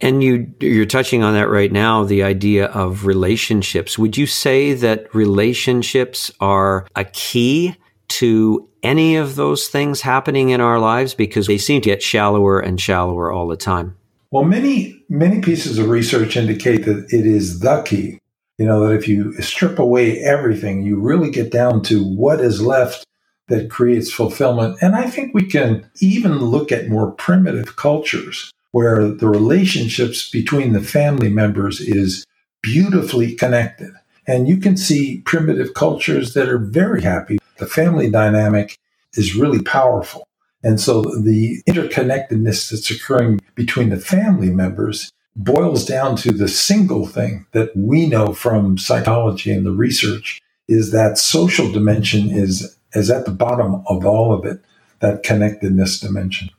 And 0.00 0.22
you 0.22 0.52
you're 0.60 0.84
touching 0.86 1.22
on 1.22 1.34
that 1.34 1.48
right 1.48 1.72
now 1.72 2.04
the 2.04 2.22
idea 2.22 2.66
of 2.66 3.06
relationships. 3.06 3.98
Would 3.98 4.16
you 4.16 4.26
say 4.26 4.74
that 4.74 5.14
relationships 5.14 6.30
are 6.38 6.86
a 6.94 7.04
key 7.04 7.76
to 8.08 8.68
any 8.82 9.16
of 9.16 9.36
those 9.36 9.68
things 9.68 10.02
happening 10.02 10.50
in 10.50 10.60
our 10.60 10.78
lives 10.78 11.14
because 11.14 11.46
they 11.46 11.58
seem 11.58 11.80
to 11.80 11.90
get 11.90 12.02
shallower 12.02 12.60
and 12.60 12.80
shallower 12.80 13.32
all 13.32 13.48
the 13.48 13.56
time? 13.56 13.96
Well, 14.30 14.44
many, 14.44 15.04
many 15.08 15.40
pieces 15.40 15.78
of 15.78 15.88
research 15.88 16.36
indicate 16.36 16.84
that 16.84 17.06
it 17.10 17.26
is 17.26 17.60
the 17.60 17.82
key. 17.82 18.20
You 18.58 18.66
know, 18.66 18.86
that 18.86 18.94
if 18.94 19.06
you 19.08 19.32
strip 19.42 19.78
away 19.78 20.20
everything, 20.20 20.82
you 20.82 20.98
really 20.98 21.30
get 21.30 21.50
down 21.50 21.82
to 21.84 22.02
what 22.02 22.40
is 22.40 22.62
left 22.62 23.04
that 23.48 23.70
creates 23.70 24.10
fulfillment. 24.10 24.78
And 24.80 24.94
I 24.94 25.08
think 25.08 25.34
we 25.34 25.46
can 25.46 25.88
even 26.00 26.38
look 26.38 26.72
at 26.72 26.88
more 26.88 27.12
primitive 27.12 27.76
cultures 27.76 28.52
where 28.76 29.08
the 29.08 29.26
relationships 29.26 30.28
between 30.28 30.74
the 30.74 30.82
family 30.82 31.30
members 31.30 31.80
is 31.80 32.26
beautifully 32.62 33.34
connected. 33.34 33.90
And 34.26 34.46
you 34.46 34.58
can 34.58 34.76
see 34.76 35.22
primitive 35.24 35.72
cultures 35.72 36.34
that 36.34 36.50
are 36.50 36.58
very 36.58 37.00
happy. 37.00 37.38
The 37.56 37.66
family 37.66 38.10
dynamic 38.10 38.76
is 39.14 39.34
really 39.34 39.62
powerful. 39.62 40.28
And 40.62 40.78
so 40.78 41.00
the 41.00 41.62
interconnectedness 41.66 42.70
that's 42.70 42.90
occurring 42.90 43.40
between 43.54 43.88
the 43.88 43.98
family 43.98 44.50
members 44.50 45.10
boils 45.34 45.86
down 45.86 46.16
to 46.16 46.32
the 46.32 46.46
single 46.46 47.06
thing 47.06 47.46
that 47.52 47.74
we 47.74 48.06
know 48.06 48.34
from 48.34 48.76
psychology 48.76 49.52
and 49.52 49.64
the 49.64 49.70
research 49.70 50.42
is 50.68 50.92
that 50.92 51.16
social 51.16 51.72
dimension 51.72 52.28
is, 52.28 52.76
is 52.92 53.10
at 53.10 53.24
the 53.24 53.30
bottom 53.30 53.82
of 53.86 54.04
all 54.04 54.34
of 54.34 54.44
it, 54.44 54.60
that 55.00 55.22
connectedness 55.22 55.98
dimension. 55.98 56.50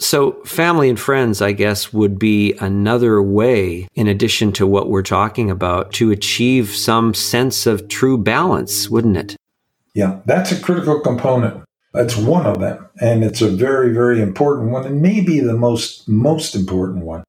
So, 0.00 0.32
family 0.44 0.88
and 0.88 0.98
friends, 0.98 1.42
I 1.42 1.50
guess, 1.50 1.92
would 1.92 2.20
be 2.20 2.54
another 2.60 3.20
way, 3.20 3.88
in 3.96 4.06
addition 4.06 4.52
to 4.52 4.66
what 4.66 4.88
we're 4.88 5.02
talking 5.02 5.50
about, 5.50 5.92
to 5.94 6.12
achieve 6.12 6.70
some 6.70 7.14
sense 7.14 7.66
of 7.66 7.88
true 7.88 8.16
balance, 8.16 8.88
wouldn't 8.88 9.16
it? 9.16 9.36
Yeah, 9.94 10.20
that's 10.24 10.52
a 10.52 10.60
critical 10.60 11.00
component. 11.00 11.64
That's 11.92 12.16
one 12.16 12.46
of 12.46 12.60
them. 12.60 12.86
And 13.00 13.24
it's 13.24 13.42
a 13.42 13.48
very, 13.48 13.92
very 13.92 14.22
important 14.22 14.70
one, 14.70 14.86
and 14.86 15.02
maybe 15.02 15.40
the 15.40 15.54
most, 15.54 16.08
most 16.08 16.54
important 16.54 17.04
one. 17.04 17.24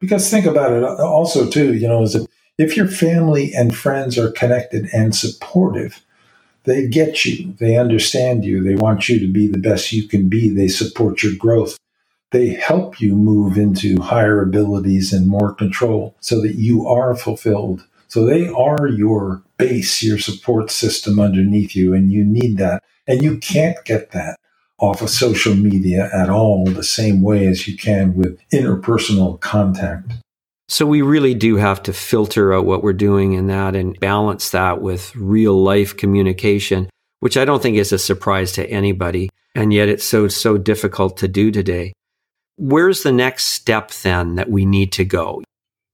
Because 0.00 0.30
think 0.30 0.46
about 0.46 0.72
it 0.72 0.82
also, 0.82 1.50
too, 1.50 1.74
you 1.74 1.86
know, 1.86 2.02
is 2.02 2.14
if, 2.14 2.26
if 2.56 2.74
your 2.74 2.88
family 2.88 3.52
and 3.52 3.76
friends 3.76 4.16
are 4.16 4.30
connected 4.30 4.88
and 4.94 5.14
supportive, 5.14 6.02
they 6.64 6.88
get 6.88 7.26
you, 7.26 7.52
they 7.58 7.76
understand 7.76 8.46
you, 8.46 8.62
they 8.62 8.76
want 8.76 9.10
you 9.10 9.20
to 9.20 9.30
be 9.30 9.46
the 9.46 9.58
best 9.58 9.92
you 9.92 10.08
can 10.08 10.30
be, 10.30 10.48
they 10.48 10.68
support 10.68 11.22
your 11.22 11.34
growth 11.36 11.76
they 12.30 12.48
help 12.48 13.00
you 13.00 13.14
move 13.14 13.56
into 13.56 14.00
higher 14.00 14.42
abilities 14.42 15.12
and 15.12 15.26
more 15.26 15.54
control 15.54 16.16
so 16.20 16.40
that 16.40 16.56
you 16.56 16.86
are 16.86 17.14
fulfilled. 17.14 17.86
So 18.08 18.24
they 18.24 18.48
are 18.48 18.88
your 18.88 19.42
base, 19.56 20.02
your 20.02 20.18
support 20.18 20.70
system 20.70 21.18
underneath 21.20 21.76
you, 21.76 21.94
and 21.94 22.12
you 22.12 22.24
need 22.24 22.58
that. 22.58 22.82
And 23.06 23.22
you 23.22 23.38
can't 23.38 23.76
get 23.84 24.12
that 24.12 24.36
off 24.78 25.02
of 25.02 25.10
social 25.10 25.54
media 25.54 26.10
at 26.12 26.28
all 26.28 26.64
the 26.64 26.82
same 26.82 27.22
way 27.22 27.46
as 27.46 27.68
you 27.68 27.76
can 27.76 28.14
with 28.14 28.40
interpersonal 28.52 29.38
contact. 29.40 30.12
So 30.68 30.86
we 30.86 31.02
really 31.02 31.34
do 31.34 31.56
have 31.56 31.82
to 31.84 31.92
filter 31.92 32.52
out 32.52 32.64
what 32.64 32.82
we're 32.82 32.94
doing 32.94 33.34
in 33.34 33.46
that 33.48 33.76
and 33.76 33.98
balance 34.00 34.50
that 34.50 34.80
with 34.80 35.14
real 35.14 35.62
life 35.62 35.96
communication, 35.96 36.88
which 37.20 37.36
I 37.36 37.44
don't 37.44 37.62
think 37.62 37.76
is 37.76 37.92
a 37.92 37.98
surprise 37.98 38.52
to 38.52 38.68
anybody. 38.68 39.28
And 39.54 39.72
yet 39.72 39.88
it's 39.88 40.04
so, 40.04 40.26
so 40.28 40.56
difficult 40.56 41.16
to 41.18 41.28
do 41.28 41.50
today. 41.50 41.92
Where's 42.56 43.02
the 43.02 43.12
next 43.12 43.46
step 43.46 43.90
then 43.90 44.36
that 44.36 44.50
we 44.50 44.64
need 44.64 44.92
to 44.92 45.04
go? 45.04 45.42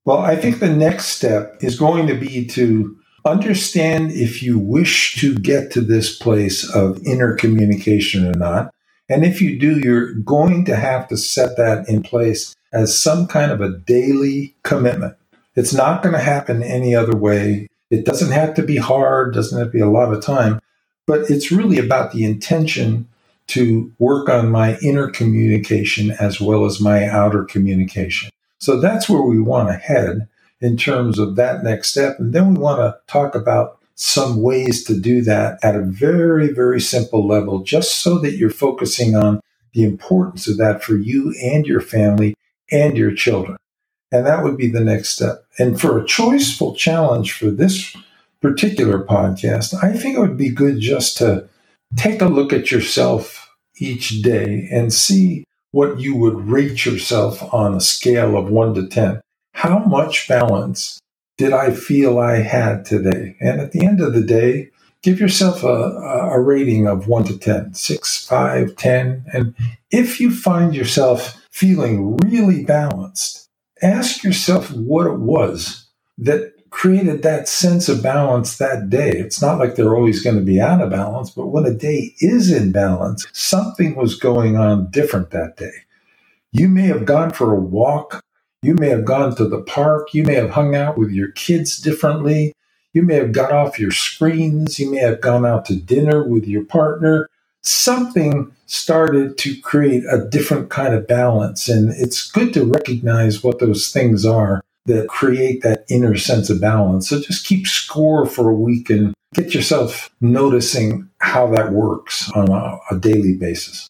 Well, 0.05 0.18
I 0.18 0.37
think 0.37 0.59
the 0.59 0.75
next 0.75 1.07
step 1.07 1.57
is 1.61 1.79
going 1.79 2.07
to 2.07 2.14
be 2.14 2.46
to 2.49 2.96
understand 3.25 4.12
if 4.12 4.42
you 4.42 4.59
wish 4.59 5.20
to 5.20 5.35
get 5.35 5.70
to 5.73 5.81
this 5.81 6.16
place 6.16 6.68
of 6.75 6.99
inner 7.07 7.35
communication 7.35 8.27
or 8.27 8.35
not. 8.35 8.73
And 9.09 9.25
if 9.25 9.42
you 9.42 9.59
do, 9.59 9.79
you're 9.79 10.14
going 10.14 10.64
to 10.66 10.77
have 10.77 11.09
to 11.09 11.16
set 11.16 11.57
that 11.57 11.88
in 11.88 12.03
place 12.03 12.55
as 12.73 12.99
some 12.99 13.27
kind 13.27 13.51
of 13.51 13.61
a 13.61 13.77
daily 13.79 14.55
commitment. 14.62 15.16
It's 15.57 15.75
not 15.75 16.03
going 16.03 16.14
to 16.14 16.20
happen 16.20 16.62
any 16.62 16.94
other 16.94 17.16
way. 17.16 17.66
It 17.90 18.05
doesn't 18.05 18.31
have 18.31 18.55
to 18.55 18.62
be 18.62 18.77
hard, 18.77 19.35
doesn't 19.35 19.59
have 19.59 19.68
to 19.68 19.73
be 19.73 19.81
a 19.81 19.90
lot 19.90 20.14
of 20.14 20.23
time, 20.23 20.61
but 21.07 21.29
it's 21.29 21.51
really 21.51 21.79
about 21.79 22.12
the 22.12 22.25
intention 22.25 23.09
to 23.50 23.92
work 23.98 24.28
on 24.28 24.50
my 24.50 24.78
inner 24.78 25.10
communication 25.10 26.10
as 26.12 26.40
well 26.40 26.64
as 26.64 26.80
my 26.80 27.08
outer 27.08 27.44
communication. 27.44 28.30
So 28.58 28.80
that's 28.80 29.08
where 29.08 29.22
we 29.22 29.40
want 29.40 29.68
to 29.68 29.74
head 29.74 30.28
in 30.60 30.76
terms 30.76 31.18
of 31.18 31.36
that 31.36 31.64
next 31.64 31.90
step. 31.90 32.18
And 32.18 32.32
then 32.32 32.54
we 32.54 32.60
want 32.60 32.80
to 32.80 32.96
talk 33.06 33.34
about 33.34 33.78
some 33.94 34.40
ways 34.40 34.84
to 34.84 34.98
do 34.98 35.22
that 35.22 35.58
at 35.62 35.76
a 35.76 35.82
very, 35.82 36.52
very 36.52 36.80
simple 36.80 37.26
level, 37.26 37.62
just 37.62 38.02
so 38.02 38.18
that 38.18 38.36
you're 38.36 38.50
focusing 38.50 39.14
on 39.14 39.40
the 39.74 39.84
importance 39.84 40.48
of 40.48 40.56
that 40.56 40.82
for 40.82 40.96
you 40.96 41.34
and 41.42 41.66
your 41.66 41.80
family 41.80 42.34
and 42.70 42.96
your 42.96 43.14
children. 43.14 43.56
And 44.12 44.26
that 44.26 44.42
would 44.42 44.56
be 44.56 44.68
the 44.68 44.80
next 44.80 45.10
step. 45.10 45.44
And 45.58 45.80
for 45.80 45.98
a 45.98 46.04
choiceful 46.04 46.76
challenge 46.76 47.32
for 47.32 47.50
this 47.50 47.94
particular 48.40 49.04
podcast, 49.04 49.74
I 49.82 49.92
think 49.92 50.16
it 50.16 50.20
would 50.20 50.36
be 50.36 50.50
good 50.50 50.80
just 50.80 51.16
to 51.18 51.48
take 51.96 52.20
a 52.22 52.26
look 52.26 52.52
at 52.52 52.70
yourself 52.70 53.39
each 53.80 54.22
day 54.22 54.68
and 54.70 54.92
see 54.92 55.44
what 55.72 56.00
you 56.00 56.16
would 56.16 56.48
rate 56.48 56.84
yourself 56.84 57.42
on 57.54 57.74
a 57.74 57.80
scale 57.80 58.36
of 58.36 58.50
one 58.50 58.74
to 58.74 58.86
10. 58.86 59.20
How 59.54 59.78
much 59.80 60.28
balance 60.28 61.00
did 61.38 61.52
I 61.52 61.70
feel 61.70 62.18
I 62.18 62.36
had 62.36 62.84
today? 62.84 63.36
And 63.40 63.60
at 63.60 63.72
the 63.72 63.84
end 63.86 64.00
of 64.00 64.12
the 64.12 64.22
day, 64.22 64.70
give 65.02 65.20
yourself 65.20 65.62
a, 65.62 65.66
a 65.66 66.40
rating 66.40 66.86
of 66.86 67.08
one 67.08 67.24
to 67.24 67.38
10, 67.38 67.74
six, 67.74 68.24
five, 68.24 68.76
10. 68.76 69.24
And 69.32 69.54
if 69.90 70.20
you 70.20 70.34
find 70.34 70.74
yourself 70.74 71.40
feeling 71.50 72.16
really 72.18 72.64
balanced, 72.64 73.48
ask 73.82 74.22
yourself 74.22 74.70
what 74.72 75.06
it 75.06 75.18
was 75.18 75.86
that 76.18 76.52
created 76.70 77.22
that 77.22 77.48
sense 77.48 77.88
of 77.88 78.02
balance 78.02 78.56
that 78.59 78.88
day. 78.88 79.11
It's 79.11 79.42
not 79.42 79.59
like 79.59 79.74
they're 79.74 79.94
always 79.94 80.22
going 80.22 80.37
to 80.37 80.42
be 80.42 80.61
out 80.61 80.80
of 80.80 80.90
balance, 80.90 81.30
but 81.30 81.48
when 81.48 81.66
a 81.66 81.74
day 81.74 82.14
is 82.20 82.50
in 82.50 82.72
balance, 82.72 83.26
something 83.33 83.96
was 83.96 84.14
going 84.14 84.56
on 84.56 84.90
different 84.90 85.30
that 85.30 85.56
day. 85.56 85.72
You 86.52 86.68
may 86.68 86.87
have 86.87 87.04
gone 87.04 87.30
for 87.30 87.52
a 87.52 87.61
walk. 87.61 88.24
You 88.62 88.74
may 88.74 88.88
have 88.88 89.04
gone 89.04 89.35
to 89.37 89.48
the 89.48 89.62
park. 89.62 90.14
You 90.14 90.24
may 90.24 90.35
have 90.35 90.50
hung 90.50 90.74
out 90.74 90.96
with 90.96 91.11
your 91.11 91.33
kids 91.33 91.78
differently. 91.78 92.54
You 92.92 93.02
may 93.02 93.14
have 93.14 93.33
got 93.33 93.52
off 93.52 93.78
your 93.78 93.92
screens. 93.92 94.78
You 94.78 94.90
may 94.90 94.98
have 94.98 95.20
gone 95.20 95.46
out 95.46 95.64
to 95.66 95.76
dinner 95.76 96.26
with 96.26 96.46
your 96.46 96.64
partner. 96.64 97.28
Something 97.62 98.52
started 98.66 99.37
to 99.38 99.61
create 99.61 100.04
a 100.11 100.26
different 100.28 100.70
kind 100.70 100.94
of 100.94 101.06
balance. 101.06 101.68
And 101.68 101.90
it's 101.90 102.30
good 102.30 102.54
to 102.54 102.64
recognize 102.64 103.42
what 103.42 103.59
those 103.59 103.90
things 103.90 104.24
are 104.24 104.64
that 104.86 105.08
create 105.08 105.62
that 105.62 105.84
inner 105.88 106.16
sense 106.16 106.50
of 106.50 106.60
balance. 106.60 107.08
So 107.08 107.20
just 107.20 107.46
keep 107.46 107.66
score 107.66 108.26
for 108.26 108.48
a 108.48 108.54
week 108.54 108.90
and 108.90 109.14
get 109.34 109.54
yourself 109.54 110.10
noticing 110.20 111.08
how 111.18 111.48
that 111.54 111.72
works 111.72 112.30
on 112.32 112.50
a, 112.50 112.78
a 112.90 112.98
daily 112.98 113.34
basis. 113.34 113.88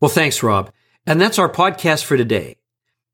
Well, 0.00 0.10
thanks, 0.10 0.42
Rob. 0.42 0.72
And 1.06 1.20
that's 1.20 1.38
our 1.38 1.48
podcast 1.48 2.04
for 2.04 2.16
today. 2.16 2.56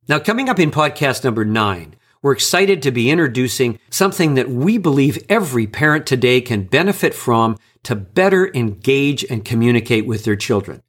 Now, 0.08 0.18
coming 0.18 0.48
up 0.48 0.58
in 0.58 0.70
podcast 0.70 1.24
number 1.24 1.44
nine, 1.44 1.96
we're 2.22 2.32
excited 2.32 2.82
to 2.82 2.90
be 2.90 3.10
introducing 3.10 3.78
something 3.90 4.34
that 4.34 4.50
we 4.50 4.78
believe 4.78 5.24
every 5.28 5.66
parent 5.66 6.06
today 6.06 6.40
can 6.40 6.64
benefit 6.64 7.14
from 7.14 7.56
to 7.84 7.94
better 7.94 8.50
engage 8.54 9.24
and 9.24 9.44
communicate 9.44 10.06
with 10.06 10.24
their 10.24 10.36
children. 10.36 10.82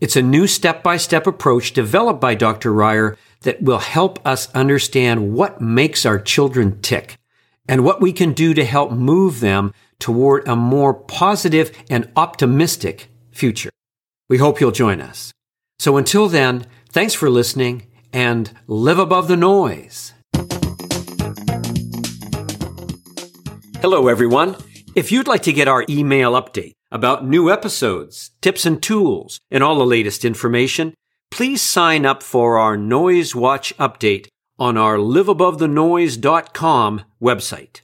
It's 0.00 0.16
a 0.16 0.22
new 0.22 0.48
step 0.48 0.82
by 0.82 0.96
step 0.96 1.28
approach 1.28 1.72
developed 1.72 2.20
by 2.20 2.34
Dr. 2.34 2.72
Reiher 2.72 3.16
that 3.42 3.62
will 3.62 3.78
help 3.78 4.24
us 4.26 4.52
understand 4.54 5.32
what 5.32 5.60
makes 5.60 6.04
our 6.04 6.18
children 6.18 6.80
tick 6.80 7.16
and 7.68 7.84
what 7.84 8.00
we 8.00 8.12
can 8.12 8.32
do 8.32 8.54
to 8.54 8.64
help 8.64 8.90
move 8.90 9.40
them 9.40 9.72
toward 9.98 10.46
a 10.48 10.56
more 10.56 10.94
positive 10.94 11.70
and 11.88 12.10
optimistic 12.16 13.08
future. 13.30 13.70
We 14.28 14.38
hope 14.38 14.60
you'll 14.60 14.72
join 14.72 15.00
us. 15.00 15.32
So 15.78 15.96
until 15.96 16.28
then, 16.28 16.66
thanks 16.90 17.14
for 17.14 17.30
listening 17.30 17.86
and 18.12 18.50
live 18.66 18.98
above 18.98 19.28
the 19.28 19.36
noise. 19.36 20.12
Hello, 23.80 24.08
everyone. 24.08 24.56
If 24.94 25.10
you'd 25.10 25.26
like 25.26 25.42
to 25.42 25.52
get 25.52 25.68
our 25.68 25.84
email 25.88 26.32
update 26.32 26.74
about 26.90 27.26
new 27.26 27.50
episodes, 27.50 28.30
tips 28.40 28.66
and 28.66 28.82
tools, 28.82 29.40
and 29.50 29.64
all 29.64 29.76
the 29.76 29.86
latest 29.86 30.24
information, 30.24 30.94
please 31.32 31.62
sign 31.62 32.06
up 32.06 32.22
for 32.22 32.58
our 32.58 32.76
Noise 32.76 33.34
Watch 33.34 33.76
update 33.78 34.28
on 34.58 34.76
our 34.76 34.96
liveabovethenoise.com 34.96 37.04
website. 37.20 37.81